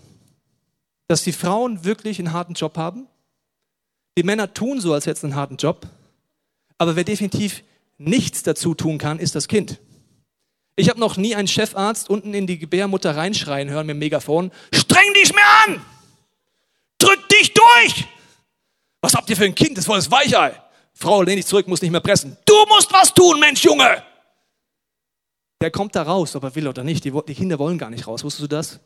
[1.07, 3.07] dass die Frauen wirklich einen harten Job haben.
[4.17, 5.87] Die Männer tun so, als hätten sie einen harten Job.
[6.77, 7.63] Aber wer definitiv
[7.97, 9.79] nichts dazu tun kann, ist das Kind.
[10.75, 14.51] Ich habe noch nie einen Chefarzt unten in die Gebärmutter reinschreien hören mit dem Megafon,
[14.73, 15.85] streng dich mehr an!
[16.97, 18.07] Drück dich durch!
[19.05, 19.77] Was habt ihr für ein Kind?
[19.77, 20.59] Das ist volles Weichei.
[20.95, 22.35] Frau, lehn dich zurück, muss nicht mehr pressen.
[22.43, 24.01] Du musst was tun, Mensch, Junge!
[25.61, 27.03] Der kommt da raus, ob er will oder nicht.
[27.03, 28.23] Die, die Kinder wollen gar nicht raus.
[28.23, 28.79] Wusstest du das?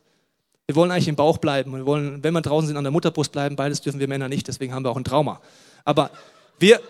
[0.68, 1.72] Wir wollen eigentlich im Bauch bleiben.
[1.72, 3.56] Wir wollen, wenn wir draußen sind, an der Mutterbrust bleiben.
[3.56, 5.40] Beides dürfen wir Männer nicht, deswegen haben wir auch ein Trauma.
[5.86, 6.12] Aber
[6.60, 6.82] wir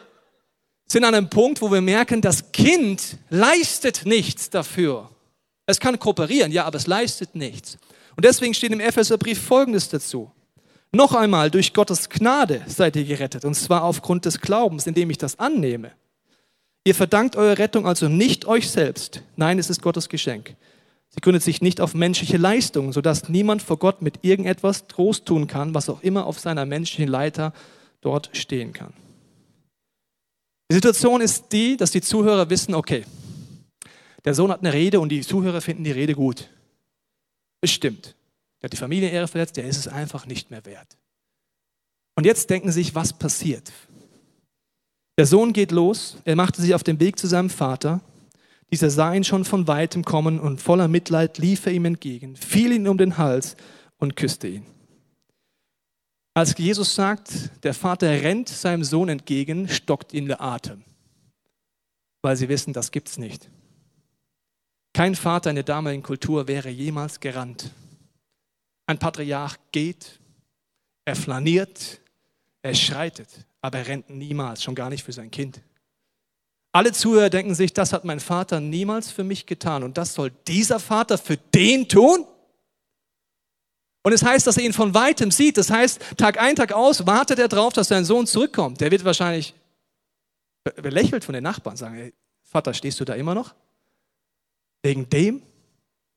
[0.88, 5.08] sind an einem Punkt, wo wir merken, das Kind leistet nichts dafür.
[5.68, 7.78] Es kann kooperieren, ja, aber es leistet nichts.
[8.15, 10.32] Und deswegen steht im Epheserbrief Folgendes dazu.
[10.91, 15.19] Noch einmal, durch Gottes Gnade seid ihr gerettet, und zwar aufgrund des Glaubens, indem ich
[15.19, 15.91] das annehme.
[16.84, 19.21] Ihr verdankt eure Rettung also nicht euch selbst.
[19.36, 20.56] Nein, es ist Gottes Geschenk.
[21.10, 25.47] Sie gründet sich nicht auf menschliche Leistungen, sodass niemand vor Gott mit irgendetwas Trost tun
[25.47, 27.54] kann, was auch immer auf seiner menschlichen Leiter
[28.02, 28.93] dort stehen kann.
[30.71, 33.06] Die Situation ist die, dass die Zuhörer wissen, okay,
[34.25, 36.49] der Sohn hat eine Rede und die Zuhörer finden die Rede gut.
[37.62, 37.71] Es
[38.60, 38.63] stimmt.
[38.63, 40.98] Er hat die Familienehre verletzt, der ist es einfach nicht mehr wert.
[42.15, 43.72] Und jetzt denken sie sich, was passiert?
[45.17, 48.02] Der Sohn geht los, er machte sich auf den Weg zu seinem Vater.
[48.72, 52.72] Dieser sah ihn schon von weitem kommen und voller Mitleid lief er ihm entgegen, fiel
[52.72, 53.56] ihn um den Hals
[53.98, 54.65] und küsste ihn.
[56.36, 60.84] Als Jesus sagt, der Vater rennt seinem Sohn entgegen, stockt ihn der Atem,
[62.22, 63.50] weil sie wissen, das gibt's nicht.
[64.93, 67.72] Kein Vater in der damaligen Kultur wäre jemals gerannt.
[68.89, 70.19] Ein Patriarch geht,
[71.06, 72.02] er flaniert,
[72.63, 73.30] er schreitet,
[73.62, 75.62] aber er rennt niemals, schon gar nicht für sein Kind.
[76.71, 80.32] Alle Zuhörer denken sich, das hat mein Vater niemals für mich getan und das soll
[80.47, 82.25] dieser Vater für den tun?
[84.02, 85.58] Und es heißt, dass er ihn von weitem sieht.
[85.58, 88.82] Das heißt, Tag ein, Tag aus wartet er darauf, dass sein Sohn zurückkommt.
[88.82, 89.54] Der wird wahrscheinlich
[90.78, 93.54] belächelt von den Nachbarn, sagen, hey, Vater, stehst du da immer noch?
[94.82, 95.43] Wegen dem,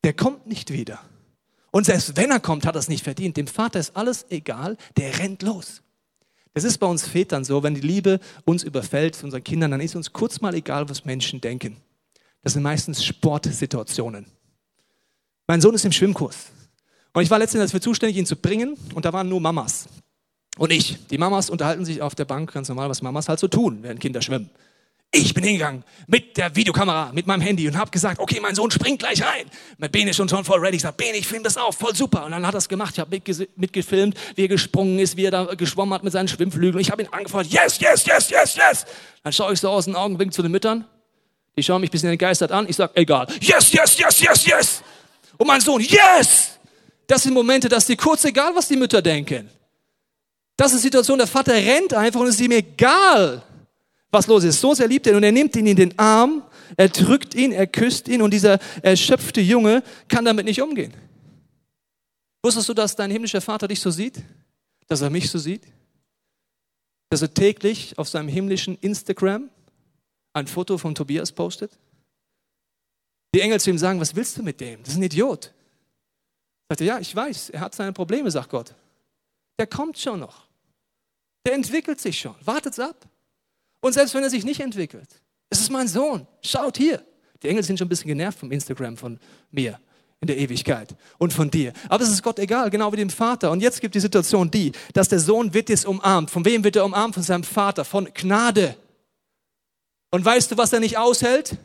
[0.04, 1.04] der kommt nicht wieder.
[1.72, 3.36] Und selbst wenn er kommt, hat er es nicht verdient.
[3.36, 5.82] Dem Vater ist alles egal, der rennt los.
[6.54, 9.96] Das ist bei uns Vätern so, wenn die Liebe uns überfällt, unseren Kindern, dann ist
[9.96, 11.78] uns kurz mal egal, was Menschen denken.
[12.42, 14.26] Das sind meistens Sportsituationen.
[15.46, 16.48] Mein Sohn ist im Schwimmkurs.
[17.14, 18.76] Und ich war letztendlich dafür zuständig, ihn zu bringen.
[18.94, 19.88] Und da waren nur Mamas.
[20.58, 20.98] Und ich.
[21.06, 24.00] Die Mamas unterhalten sich auf der Bank ganz normal, was Mamas halt so tun, während
[24.00, 24.50] Kinder schwimmen.
[25.14, 28.70] Ich bin hingegangen mit der Videokamera, mit meinem Handy und habe gesagt, okay, mein Sohn
[28.70, 29.44] springt gleich rein.
[29.76, 30.76] Mein Ben ist schon schon voll ready.
[30.76, 32.24] Ich sage, Ben, ich filme das auf, voll super.
[32.24, 32.94] Und dann hat er es gemacht.
[32.94, 33.20] Ich habe
[33.56, 36.80] mitgefilmt, wie er gesprungen ist, wie er da geschwommen hat mit seinen Schwimmflügeln.
[36.80, 38.86] Ich habe ihn angefordert, yes, yes, yes, yes, yes.
[39.22, 40.86] Dann schaue ich so aus den Augen, wink zu den Müttern.
[41.58, 42.66] Die schauen mich ein bisschen entgeistert an.
[42.66, 43.26] Ich sage, egal.
[43.38, 44.82] Yes, yes, yes, yes, yes.
[45.36, 46.58] Und mein Sohn, yes.
[47.06, 49.50] Das sind Momente, dass dir kurz egal, was die Mütter denken.
[50.56, 53.42] Das ist die Situation, der Vater rennt einfach und es ist ihm egal
[54.12, 54.60] was los ist.
[54.60, 56.44] So sehr liebt er ihn und er nimmt ihn in den Arm,
[56.76, 60.94] er drückt ihn, er küsst ihn und dieser erschöpfte Junge kann damit nicht umgehen.
[62.44, 64.22] Wusstest du, dass dein himmlischer Vater dich so sieht?
[64.86, 65.62] Dass er mich so sieht?
[67.10, 69.48] Dass er täglich auf seinem himmlischen Instagram
[70.34, 71.78] ein Foto von Tobias postet?
[73.34, 74.82] Die Engel zu ihm sagen, was willst du mit dem?
[74.82, 75.52] Das ist ein Idiot.
[76.68, 78.74] Sagt er, ja, ich weiß, er hat seine Probleme, sagt Gott.
[79.58, 80.46] Der kommt schon noch.
[81.46, 82.34] Der entwickelt sich schon.
[82.44, 83.08] Wartet's ab.
[83.82, 85.08] Und selbst wenn er sich nicht entwickelt,
[85.50, 86.26] es ist mein Sohn.
[86.40, 87.04] Schaut hier.
[87.42, 89.18] Die Engel sind schon ein bisschen genervt vom Instagram von
[89.50, 89.78] mir
[90.20, 91.72] in der Ewigkeit und von dir.
[91.88, 93.50] Aber es ist Gott egal, genau wie dem Vater.
[93.50, 96.30] Und jetzt gibt die Situation die, dass der Sohn wird jetzt umarmt.
[96.30, 97.14] Von wem wird er umarmt?
[97.14, 98.76] Von seinem Vater, von Gnade.
[100.12, 101.56] Und weißt du, was er nicht aushält?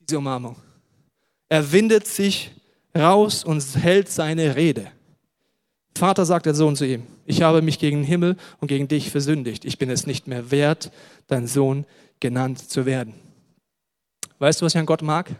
[0.00, 0.56] Diese Umarmung.
[1.50, 2.50] Er windet sich
[2.96, 4.90] raus und hält seine Rede.
[5.96, 9.10] Vater sagt der Sohn zu ihm, ich habe mich gegen den Himmel und gegen dich
[9.10, 9.64] versündigt.
[9.64, 10.90] Ich bin es nicht mehr wert,
[11.26, 11.86] dein Sohn
[12.20, 13.14] genannt zu werden.
[14.38, 15.30] Weißt du, was ich an Gott mag?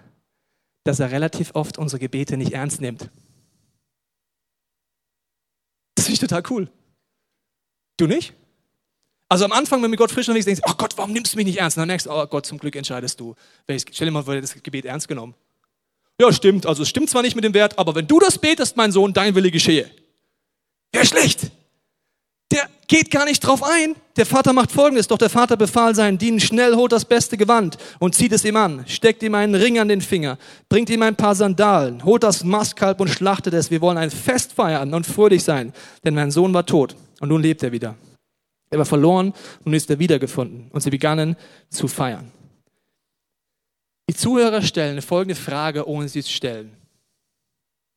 [0.85, 3.11] Dass er relativ oft unsere Gebete nicht ernst nimmt.
[5.94, 6.70] Das finde ich total cool.
[7.97, 8.35] Du nicht?
[9.29, 11.47] Also am Anfang, wenn mir Gott frisch unterwegs denkst, ach Gott, warum nimmst du mich
[11.47, 11.77] nicht ernst?
[11.77, 13.35] Und dann merkst du, oh Gott, zum Glück entscheidest du.
[13.68, 15.35] Stell dir mal vor, das Gebet ernst genommen.
[16.20, 16.66] Ja, stimmt.
[16.66, 19.12] Also es stimmt zwar nicht mit dem Wert, aber wenn du das betest, mein Sohn,
[19.12, 19.90] dein Wille geschehe.
[20.92, 21.51] Wäre schlecht.
[22.55, 23.97] Der geht gar nicht drauf ein.
[24.17, 27.79] Der Vater macht folgendes, doch der Vater befahl seinen Dienern, schnell holt das beste Gewand
[27.99, 30.38] und zieht es ihm an, steckt ihm einen Ring an den Finger,
[30.69, 33.73] bringt ihm ein paar Sandalen, holt das Mastkalb und schlachtet es.
[33.73, 35.73] Wir wollen ein Fest feiern und fröhlich sein,
[36.05, 37.97] denn mein Sohn war tot und nun lebt er wieder.
[38.71, 40.71] Er war verloren, nun ist er wiedergefunden.
[40.71, 41.37] Und sie begannen
[41.71, 42.31] zu feiern.
[44.09, 46.77] Die Zuhörer stellen folgende Frage, ohne sie zu stellen.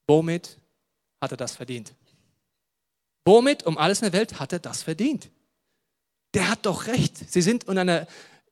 [0.08, 0.58] Womit
[1.22, 1.94] hat er das verdient?
[3.28, 5.30] Womit um alles in der Welt hat er das verdient?
[6.34, 7.30] Der hat doch recht.
[7.30, 8.08] Sie sind in einer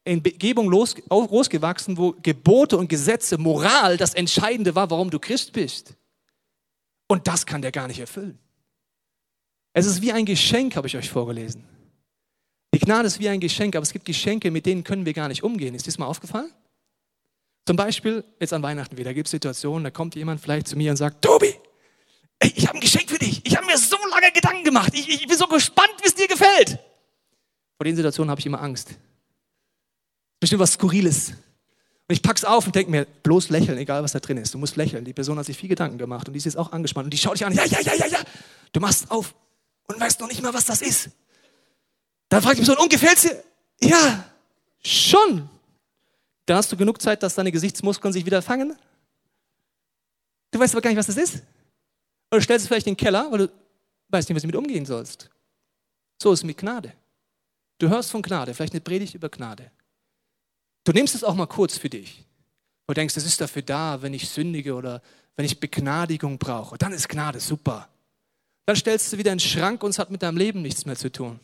[0.05, 5.95] Umgebung los, losgewachsen, wo Gebote und Gesetze, Moral das Entscheidende war, warum du Christ bist.
[7.07, 8.37] Und das kann der gar nicht erfüllen.
[9.71, 11.63] Es ist wie ein Geschenk, habe ich euch vorgelesen.
[12.73, 15.29] Die Gnade ist wie ein Geschenk, aber es gibt Geschenke, mit denen können wir gar
[15.29, 15.73] nicht umgehen.
[15.73, 16.51] Ist das mal aufgefallen?
[17.65, 20.91] Zum Beispiel jetzt an Weihnachten wieder gibt es Situationen, da kommt jemand vielleicht zu mir
[20.91, 21.55] und sagt, Tobi,
[22.39, 23.41] ey, ich habe ein Geschenk für dich.
[23.43, 24.93] Ich habe mir so lange Gedanken gemacht.
[24.93, 26.79] Ich, ich bin so gespannt, wie es dir gefällt.
[27.77, 28.89] Vor den Situationen habe ich immer Angst.
[30.39, 31.29] Bestimmt was Skurriles.
[32.07, 34.53] Und ich pack's auf und denke mir, bloß lächeln, egal was da drin ist.
[34.53, 35.03] Du musst lächeln.
[35.03, 37.05] Die Person hat sich viel Gedanken gemacht und die ist jetzt auch angespannt.
[37.05, 38.19] Und die schaut dich an, ja, ja, ja, ja, ja.
[38.71, 39.33] Du machst auf
[39.87, 41.09] und weißt noch nicht mal, was das ist.
[42.29, 43.43] Dann fragt die Person, und gefällt's dir?
[43.81, 44.25] Ja,
[44.83, 45.49] schon.
[46.45, 48.75] Dann hast du genug Zeit, dass deine Gesichtsmuskeln sich wieder fangen.
[50.51, 51.41] Du weißt aber gar nicht, was das ist.
[52.31, 53.51] Oder stellst es vielleicht in den Keller, weil du
[54.09, 55.29] weißt nicht, was du mit umgehen sollst.
[56.21, 56.93] So ist es mit Gnade.
[57.77, 59.71] Du hörst von Gnade, vielleicht eine Predigt über Gnade.
[60.83, 62.23] Du nimmst es auch mal kurz für dich.
[62.87, 65.01] Du denkst, das ist dafür da, wenn ich sündige oder
[65.35, 66.77] wenn ich Begnadigung brauche.
[66.77, 67.89] Dann ist Gnade super.
[68.65, 70.95] Dann stellst du wieder in den Schrank und es hat mit deinem Leben nichts mehr
[70.95, 71.39] zu tun.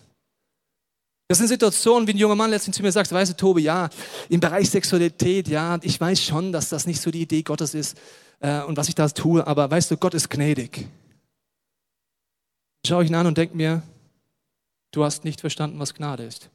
[1.32, 3.90] Das sind Situationen, wie ein junger Mann letztens zu mir sagt, weißt du, Tobi, ja,
[4.28, 7.98] im Bereich Sexualität, ja, ich weiß schon, dass das nicht so die Idee Gottes ist
[8.42, 10.90] äh, und was ich da tue, aber weißt du, Gott ist gnädig.
[12.86, 13.82] Schaue ich ihn an und denke mir,
[14.92, 16.50] du hast nicht verstanden, was Gnade ist.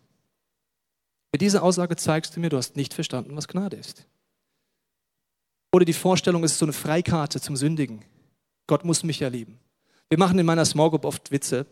[1.32, 4.04] Mit dieser Aussage zeigst du mir, du hast nicht verstanden, was Gnade ist.
[5.72, 8.04] Oder die Vorstellung, ist so eine Freikarte zum Sündigen.
[8.66, 9.58] Gott muss mich ja lieben.
[10.10, 11.64] Wir machen in meiner Small Group oft Witze.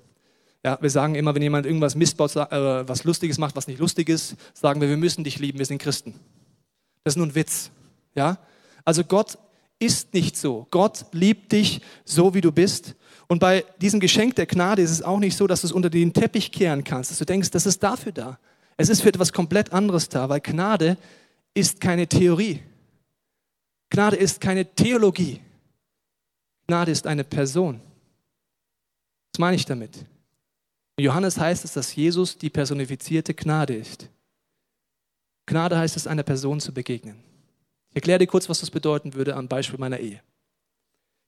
[0.65, 4.09] Ja, wir sagen immer, wenn jemand irgendwas missbaut, äh, was Lustiges macht, was nicht lustig
[4.09, 6.15] ist, sagen wir, wir müssen dich lieben, wir sind Christen.
[7.03, 7.71] Das ist nur ein Witz.
[8.15, 8.39] Ja?
[8.85, 9.37] Also Gott
[9.79, 10.67] ist nicht so.
[10.71, 12.95] Gott liebt dich so, wie du bist.
[13.27, 15.91] Und bei diesem Geschenk der Gnade ist es auch nicht so, dass du es unter
[15.91, 18.39] den Teppich kehren kannst, dass du denkst, das ist dafür da.
[18.79, 20.97] Es ist für etwas komplett anderes da, weil Gnade
[21.53, 22.61] ist keine Theorie.
[23.91, 25.41] Gnade ist keine Theologie.
[26.67, 27.81] Gnade ist eine Person.
[29.33, 30.07] Was meine ich damit?
[31.03, 34.09] Johannes heißt es, dass Jesus die personifizierte Gnade ist.
[35.47, 37.17] Gnade heißt es, einer Person zu begegnen.
[37.91, 40.23] Ich erkläre dir kurz, was das bedeuten würde am Beispiel meiner Ehe.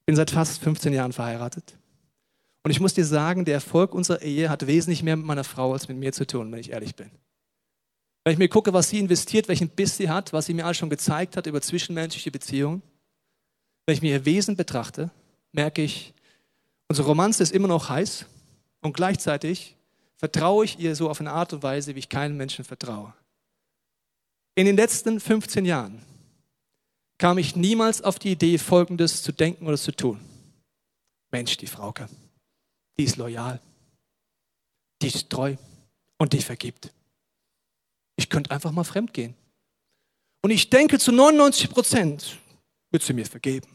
[0.01, 1.77] Ich bin seit fast 15 Jahren verheiratet.
[2.63, 5.73] Und ich muss dir sagen, der Erfolg unserer Ehe hat wesentlich mehr mit meiner Frau
[5.73, 7.11] als mit mir zu tun, wenn ich ehrlich bin.
[8.25, 10.77] Wenn ich mir gucke, was sie investiert, welchen Biss sie hat, was sie mir alles
[10.77, 12.83] schon gezeigt hat über zwischenmenschliche Beziehungen,
[13.85, 15.11] wenn ich mir ihr Wesen betrachte,
[15.53, 16.13] merke ich,
[16.89, 18.27] unsere Romanze ist immer noch heiß
[18.87, 19.75] und gleichzeitig
[20.15, 23.13] vertraue ich ihr so auf eine Art und Weise, wie ich keinem Menschen vertraue.
[24.55, 26.01] In den letzten 15 Jahren
[27.19, 30.21] kam ich niemals auf die Idee, Folgendes zu denken oder zu tun.
[31.33, 32.09] Mensch, die Frauke,
[32.97, 33.61] die ist loyal,
[35.03, 35.57] die ist treu
[36.17, 36.93] und die vergibt.
[38.15, 39.35] Ich könnte einfach mal fremd gehen.
[40.43, 42.39] Und ich denke, zu 99 Prozent
[42.93, 43.67] wird sie mir vergeben.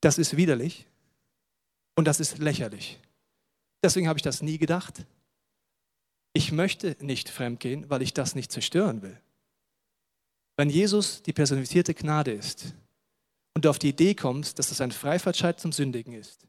[0.00, 0.84] Das ist widerlich
[1.94, 2.98] und das ist lächerlich.
[3.82, 5.06] Deswegen habe ich das nie gedacht.
[6.32, 9.18] Ich möchte nicht fremdgehen, weil ich das nicht zerstören will.
[10.56, 12.74] Wenn Jesus die personifizierte Gnade ist
[13.54, 16.46] und du auf die Idee kommst, dass das ein Freifahrtscheid zum Sündigen ist,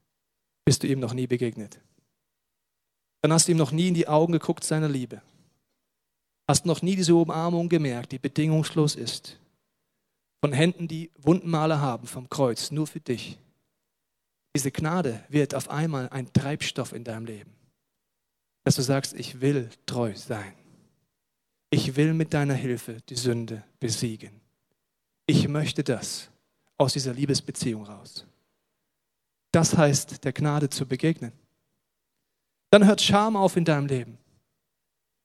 [0.64, 1.80] bist du ihm noch nie begegnet.
[3.22, 5.22] Dann hast du ihm noch nie in die Augen geguckt seiner Liebe.
[6.46, 9.38] Hast noch nie diese Umarmung gemerkt, die bedingungslos ist.
[10.40, 13.38] Von Händen, die Wundmale haben vom Kreuz, nur für dich.
[14.54, 17.52] Diese Gnade wird auf einmal ein Treibstoff in deinem Leben.
[18.64, 20.52] Dass du sagst, ich will treu sein.
[21.70, 24.40] Ich will mit deiner Hilfe die Sünde besiegen.
[25.26, 26.30] Ich möchte das
[26.78, 28.24] aus dieser Liebesbeziehung raus.
[29.52, 31.32] Das heißt, der Gnade zu begegnen.
[32.70, 34.18] Dann hört Scham auf in deinem Leben.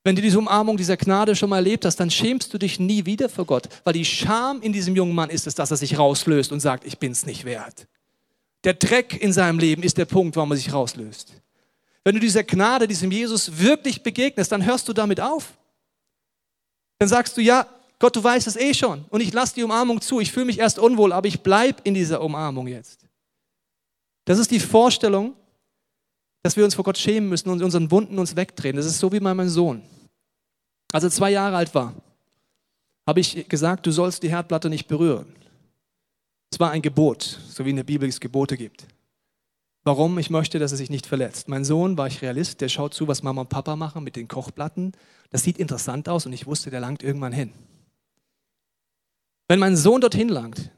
[0.04, 3.06] Wenn du diese Umarmung dieser Gnade schon mal erlebt hast, dann schämst du dich nie
[3.06, 5.98] wieder vor Gott, weil die Scham in diesem jungen Mann ist es, dass er sich
[5.98, 7.88] rauslöst und sagt, ich bin es nicht wert.
[8.64, 11.34] Der Dreck in seinem Leben ist der Punkt, warum er sich rauslöst.
[12.04, 15.54] Wenn du dieser Gnade, diesem Jesus wirklich begegnest, dann hörst du damit auf.
[17.00, 17.68] Dann sagst du, ja,
[18.00, 20.20] Gott, du weißt es eh schon und ich lasse die Umarmung zu.
[20.20, 23.06] Ich fühle mich erst unwohl, aber ich bleibe in dieser Umarmung jetzt.
[24.26, 25.34] Das ist die Vorstellung,
[26.42, 28.76] dass wir uns vor Gott schämen müssen und unseren Wunden uns wegdrehen.
[28.76, 29.82] Das ist so wie bei meinem Sohn.
[30.92, 31.94] Als er zwei Jahre alt war,
[33.08, 35.34] habe ich gesagt, du sollst die Herdplatte nicht berühren.
[36.54, 38.86] Es war ein Gebot, so wie in der Bibel es Gebote gibt.
[39.84, 40.20] Warum?
[40.20, 41.48] Ich möchte, dass er sich nicht verletzt.
[41.48, 44.28] Mein Sohn war ich Realist, der schaut zu, was Mama und Papa machen mit den
[44.28, 44.92] Kochplatten.
[45.32, 47.54] Das sieht interessant aus und ich wusste, der langt irgendwann hin.
[49.48, 50.70] Wenn mein Sohn dorthin langt,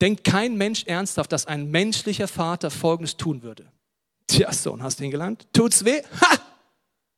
[0.00, 3.66] denkt kein Mensch ernsthaft, dass ein menschlicher Vater Folgendes tun würde.
[4.28, 5.48] Tja, Sohn, hast du ihn gelangt?
[5.52, 6.00] Tut's weh?
[6.20, 6.38] Ha!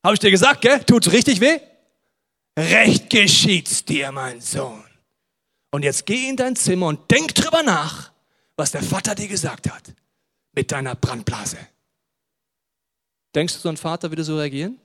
[0.03, 0.83] Habe ich dir gesagt, gell?
[0.85, 1.61] Tut's richtig weh?
[2.59, 4.85] Recht geschieht's dir, mein Sohn.
[5.73, 8.13] Und jetzt geh in dein Zimmer und denk drüber nach,
[8.57, 9.95] was der Vater dir gesagt hat.
[10.53, 11.57] Mit deiner Brandblase.
[13.35, 14.79] Denkst du, so ein Vater würde so reagieren?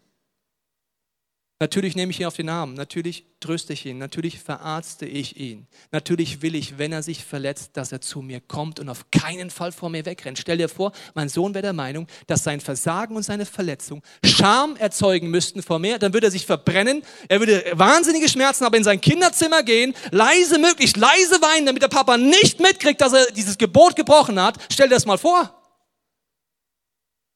[1.59, 5.65] Natürlich nehme ich ihn auf den Arm, natürlich tröste ich ihn, natürlich verarzte ich ihn.
[5.91, 9.49] Natürlich will ich, wenn er sich verletzt, dass er zu mir kommt und auf keinen
[9.49, 10.37] Fall vor mir wegrennt.
[10.37, 14.75] Stell dir vor, mein Sohn wäre der Meinung, dass sein Versagen und seine Verletzung Scham
[14.75, 18.83] erzeugen müssten vor mir, dann würde er sich verbrennen, er würde wahnsinnige Schmerzen haben, in
[18.83, 23.57] sein Kinderzimmer gehen, leise, möglichst leise weinen, damit der Papa nicht mitkriegt, dass er dieses
[23.57, 24.57] Gebot gebrochen hat.
[24.71, 25.57] Stell dir das mal vor.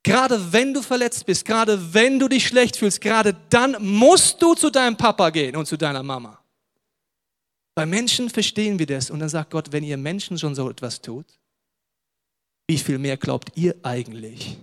[0.03, 4.55] Gerade wenn du verletzt bist, gerade wenn du dich schlecht fühlst, gerade dann musst du
[4.55, 6.39] zu deinem Papa gehen und zu deiner Mama.
[7.75, 11.01] Bei Menschen verstehen wir das und dann sagt Gott, wenn ihr Menschen schon so etwas
[11.01, 11.25] tut,
[12.67, 14.57] wie viel mehr glaubt ihr eigentlich,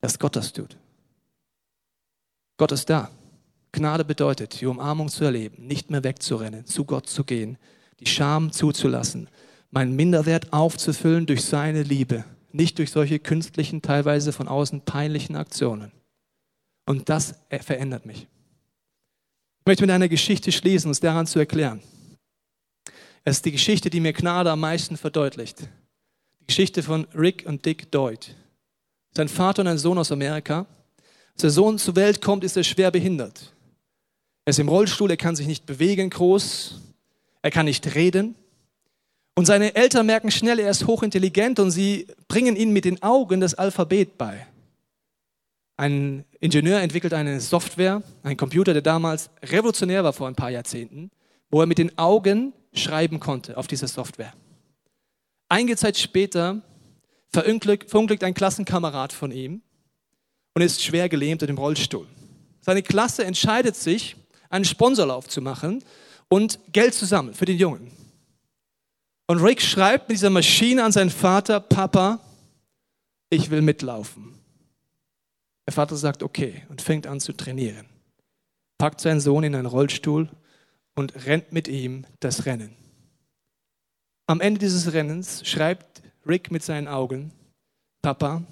[0.00, 0.76] dass Gott das tut?
[2.56, 3.10] Gott ist da.
[3.70, 7.58] Gnade bedeutet, die Umarmung zu erleben, nicht mehr wegzurennen, zu Gott zu gehen,
[8.00, 9.30] die Scham zuzulassen,
[9.70, 12.24] meinen Minderwert aufzufüllen durch seine Liebe
[12.54, 15.92] nicht durch solche künstlichen, teilweise von außen peinlichen Aktionen.
[16.86, 18.26] Und das verändert mich.
[19.60, 21.80] Ich möchte mit einer Geschichte schließen, es daran zu erklären.
[23.24, 25.60] Es ist die Geschichte, die mir Gnade am meisten verdeutlicht.
[26.40, 28.30] Die Geschichte von Rick und Dick Deutsch.
[29.14, 30.66] Sein Vater und ein Sohn aus Amerika.
[31.34, 33.52] Als der Sohn zur Welt kommt, ist er schwer behindert.
[34.44, 36.80] Er ist im Rollstuhl, er kann sich nicht bewegen groß,
[37.42, 38.34] er kann nicht reden.
[39.34, 43.40] Und seine Eltern merken schnell, er ist hochintelligent und sie bringen ihm mit den Augen
[43.40, 44.46] das Alphabet bei.
[45.78, 51.10] Ein Ingenieur entwickelt eine Software, einen Computer, der damals revolutionär war vor ein paar Jahrzehnten,
[51.50, 54.34] wo er mit den Augen schreiben konnte auf dieser Software.
[55.48, 56.62] Einige Zeit später
[57.30, 59.62] verunglückt ein Klassenkamerad von ihm
[60.54, 62.06] und ist schwer gelähmt und im Rollstuhl.
[62.60, 64.16] Seine Klasse entscheidet sich,
[64.50, 65.82] einen Sponsorlauf zu machen
[66.28, 67.90] und Geld zu sammeln für den Jungen.
[69.32, 72.20] Und Rick schreibt mit dieser Maschine an seinen Vater, Papa,
[73.30, 74.34] ich will mitlaufen.
[75.66, 77.86] Der Vater sagt, okay, und fängt an zu trainieren.
[78.76, 80.28] Packt seinen Sohn in einen Rollstuhl
[80.96, 82.76] und rennt mit ihm das Rennen.
[84.26, 87.32] Am Ende dieses Rennens schreibt Rick mit seinen Augen,
[88.02, 88.42] Papa,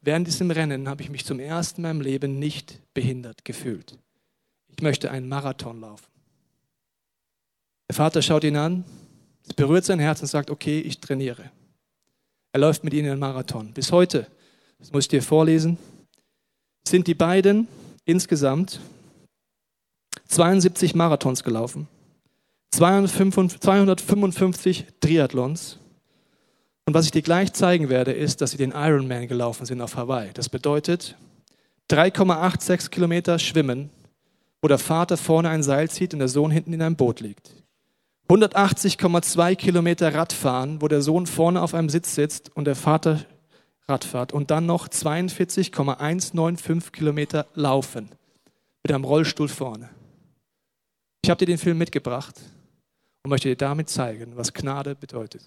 [0.00, 3.98] während diesem Rennen habe ich mich zum ersten Mal im Leben nicht behindert gefühlt.
[4.68, 6.10] Ich möchte einen Marathon laufen.
[7.90, 8.86] Der Vater schaut ihn an,
[9.46, 11.50] es berührt sein Herz und sagt, okay, ich trainiere.
[12.52, 13.72] Er läuft mit ihnen einen Marathon.
[13.72, 14.26] Bis heute,
[14.78, 15.78] das muss ich dir vorlesen,
[16.86, 17.68] sind die beiden
[18.04, 18.80] insgesamt
[20.28, 21.88] 72 Marathons gelaufen,
[22.70, 25.78] 255 Triathlons.
[26.86, 29.96] Und was ich dir gleich zeigen werde, ist, dass sie den Ironman gelaufen sind auf
[29.96, 30.32] Hawaii.
[30.34, 31.16] Das bedeutet
[31.90, 33.90] 3,86 Kilometer schwimmen,
[34.60, 37.63] wo der Vater vorne ein Seil zieht und der Sohn hinten in einem Boot liegt.
[38.34, 43.24] 180,2 Kilometer Radfahren, wo der Sohn vorne auf einem Sitz sitzt und der Vater
[43.86, 44.32] Radfahrt.
[44.32, 48.08] Und dann noch 42,195 Kilometer Laufen
[48.82, 49.88] mit einem Rollstuhl vorne.
[51.22, 52.34] Ich habe dir den Film mitgebracht
[53.22, 55.44] und möchte dir damit zeigen, was Gnade bedeutet.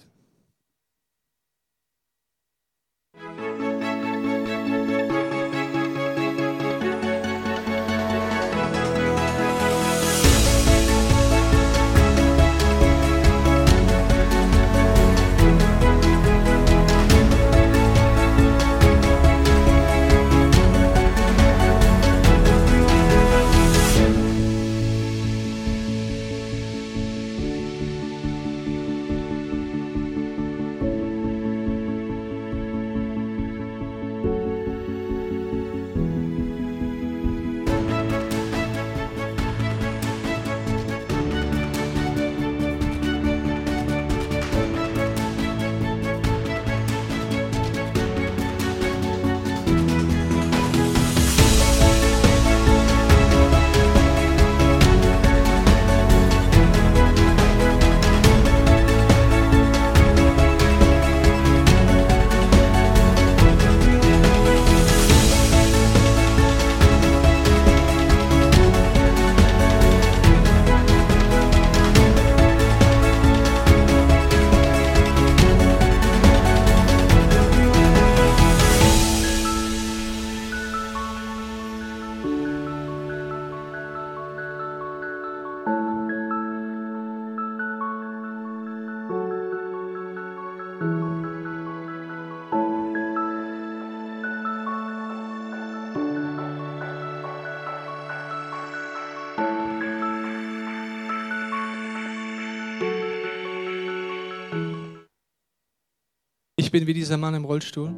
[106.67, 107.95] Ich bin wie dieser Mann im Rollstuhl.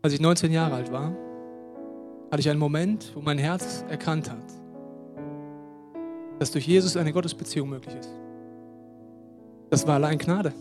[0.00, 1.14] Als ich 19 Jahre alt war,
[2.30, 4.38] hatte ich einen Moment, wo mein Herz erkannt hat,
[6.38, 8.08] dass durch Jesus eine Gottesbeziehung möglich ist.
[9.68, 10.54] Das war allein Gnade.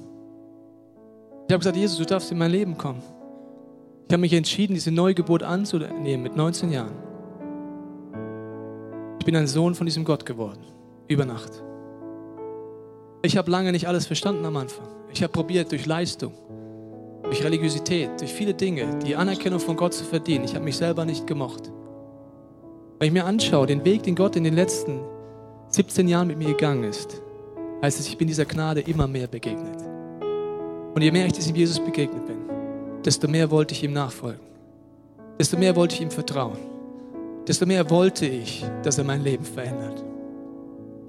[1.47, 3.01] Ich habe gesagt, Jesus, du darfst in mein Leben kommen.
[4.09, 6.95] Ich habe mich entschieden, diese Neugeburt anzunehmen mit 19 Jahren.
[9.17, 10.59] Ich bin ein Sohn von diesem Gott geworden,
[11.07, 11.63] über Nacht.
[13.25, 14.85] Ich habe lange nicht alles verstanden am Anfang.
[15.13, 16.33] Ich habe probiert, durch Leistung,
[17.23, 20.43] durch Religiosität, durch viele Dinge, die Anerkennung von Gott zu verdienen.
[20.43, 21.71] Ich habe mich selber nicht gemocht.
[22.99, 24.99] Wenn ich mir anschaue, den Weg, den Gott in den letzten
[25.69, 27.21] 17 Jahren mit mir gegangen ist,
[27.81, 29.81] heißt es, ich bin dieser Gnade immer mehr begegnet.
[30.93, 32.39] Und je mehr ich diesem Jesus begegnet bin,
[33.05, 34.45] desto mehr wollte ich ihm nachfolgen.
[35.39, 36.57] Desto mehr wollte ich ihm vertrauen.
[37.47, 40.03] Desto mehr wollte ich, dass er mein Leben verändert.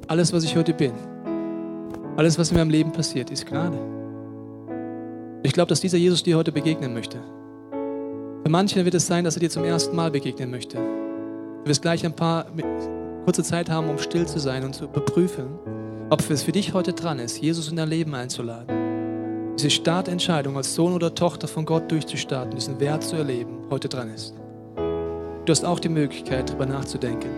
[0.07, 0.93] Alles, was ich heute bin,
[2.17, 3.79] alles, was in meinem Leben passiert, ist Gnade.
[5.43, 7.19] Ich glaube, dass dieser Jesus dir heute begegnen möchte.
[8.43, 10.77] Für manche wird es sein, dass er dir zum ersten Mal begegnen möchte.
[10.77, 12.47] Du wirst gleich ein paar
[13.25, 15.47] kurze Zeit haben, um still zu sein und zu überprüfen,
[16.11, 19.55] ob es für dich heute dran ist, Jesus in dein Leben einzuladen.
[19.57, 24.13] Diese Startentscheidung als Sohn oder Tochter von Gott durchzustarten, diesen Wert zu erleben, heute dran
[24.13, 24.35] ist.
[24.77, 27.31] Du hast auch die Möglichkeit, darüber nachzudenken.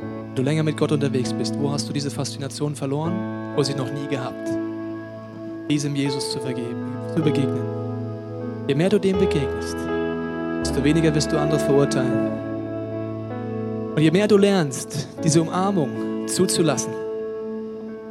[0.00, 3.43] Wenn du länger mit Gott unterwegs bist, wo hast du diese Faszination verloren?
[3.54, 4.48] Oder sie noch nie gehabt.
[5.70, 7.62] Diesem Jesus zu, vergeben, zu begegnen.
[8.66, 9.76] Je mehr du dem begegnest,
[10.60, 12.30] desto weniger wirst du andere verurteilen.
[13.94, 16.92] Und je mehr du lernst, diese Umarmung zuzulassen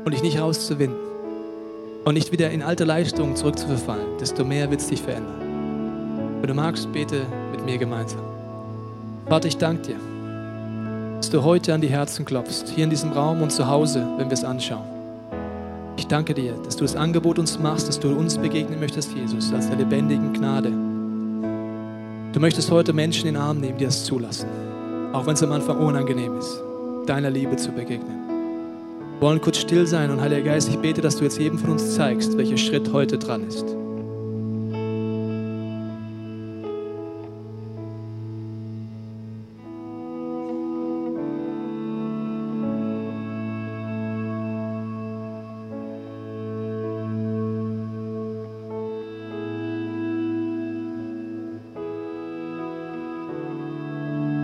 [0.05, 0.97] und dich nicht rauszuwinden
[2.05, 5.41] und nicht wieder in alte Leistungen zurückzuverfallen, desto mehr wird es dich verändern.
[6.41, 7.21] Wenn du magst, bete
[7.51, 8.21] mit mir gemeinsam.
[9.27, 9.99] Vater, ich danke dir,
[11.17, 14.27] dass du heute an die Herzen klopfst, hier in diesem Raum und zu Hause, wenn
[14.27, 14.92] wir es anschauen.
[16.13, 19.51] Ich danke dir, dass du das Angebot uns machst, dass du uns begegnen möchtest, Jesus,
[19.51, 20.69] als der lebendigen Gnade.
[22.31, 24.47] Du möchtest heute Menschen in den Arm nehmen, die das zulassen,
[25.11, 26.61] auch wenn es am Anfang unangenehm ist,
[27.07, 28.27] deiner Liebe zu begegnen.
[29.17, 31.71] Wir wollen kurz still sein und Heiliger Geist, ich bete, dass du jetzt jedem von
[31.71, 33.65] uns zeigst, welcher Schritt heute dran ist.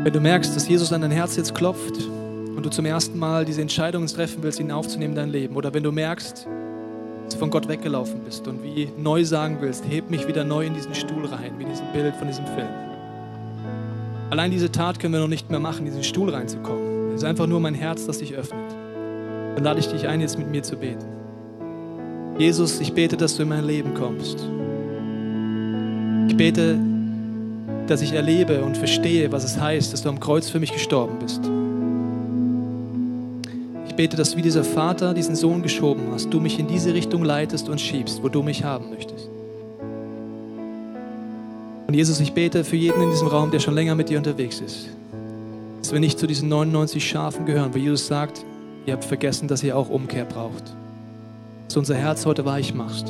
[0.09, 2.03] Wenn du merkst, dass Jesus an dein Herz jetzt klopft
[2.55, 5.71] und du zum ersten Mal diese Entscheidung treffen willst, ihn aufzunehmen in dein Leben, oder
[5.71, 6.47] wenn du merkst,
[7.25, 10.65] dass du von Gott weggelaufen bist und wie neu sagen willst, heb mich wieder neu
[10.65, 12.69] in diesen Stuhl rein, wie diesem Bild von diesem Film.
[14.31, 17.09] Allein diese Tat können wir noch nicht mehr machen, in diesen Stuhl reinzukommen.
[17.09, 18.71] Es ist einfach nur mein Herz, das sich öffnet.
[19.53, 21.05] Dann lade ich dich ein, jetzt mit mir zu beten.
[22.39, 24.39] Jesus, ich bete, dass du in mein Leben kommst.
[26.29, 26.79] Ich bete,
[27.89, 31.17] dass ich erlebe und verstehe, was es heißt, dass du am Kreuz für mich gestorben
[31.19, 31.41] bist.
[33.87, 37.23] Ich bete, dass wie dieser Vater diesen Sohn geschoben hast, du mich in diese Richtung
[37.23, 39.27] leitest und schiebst, wo du mich haben möchtest.
[41.87, 44.61] Und Jesus, ich bete für jeden in diesem Raum, der schon länger mit dir unterwegs
[44.61, 44.89] ist,
[45.81, 48.45] dass wir nicht zu diesen 99 Schafen gehören, weil Jesus sagt,
[48.85, 50.63] ihr habt vergessen, dass ihr auch Umkehr braucht.
[51.65, 53.07] Dass du unser Herz heute weich machst.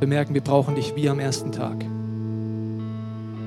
[0.00, 1.76] Wir merken, wir brauchen dich wie am ersten Tag.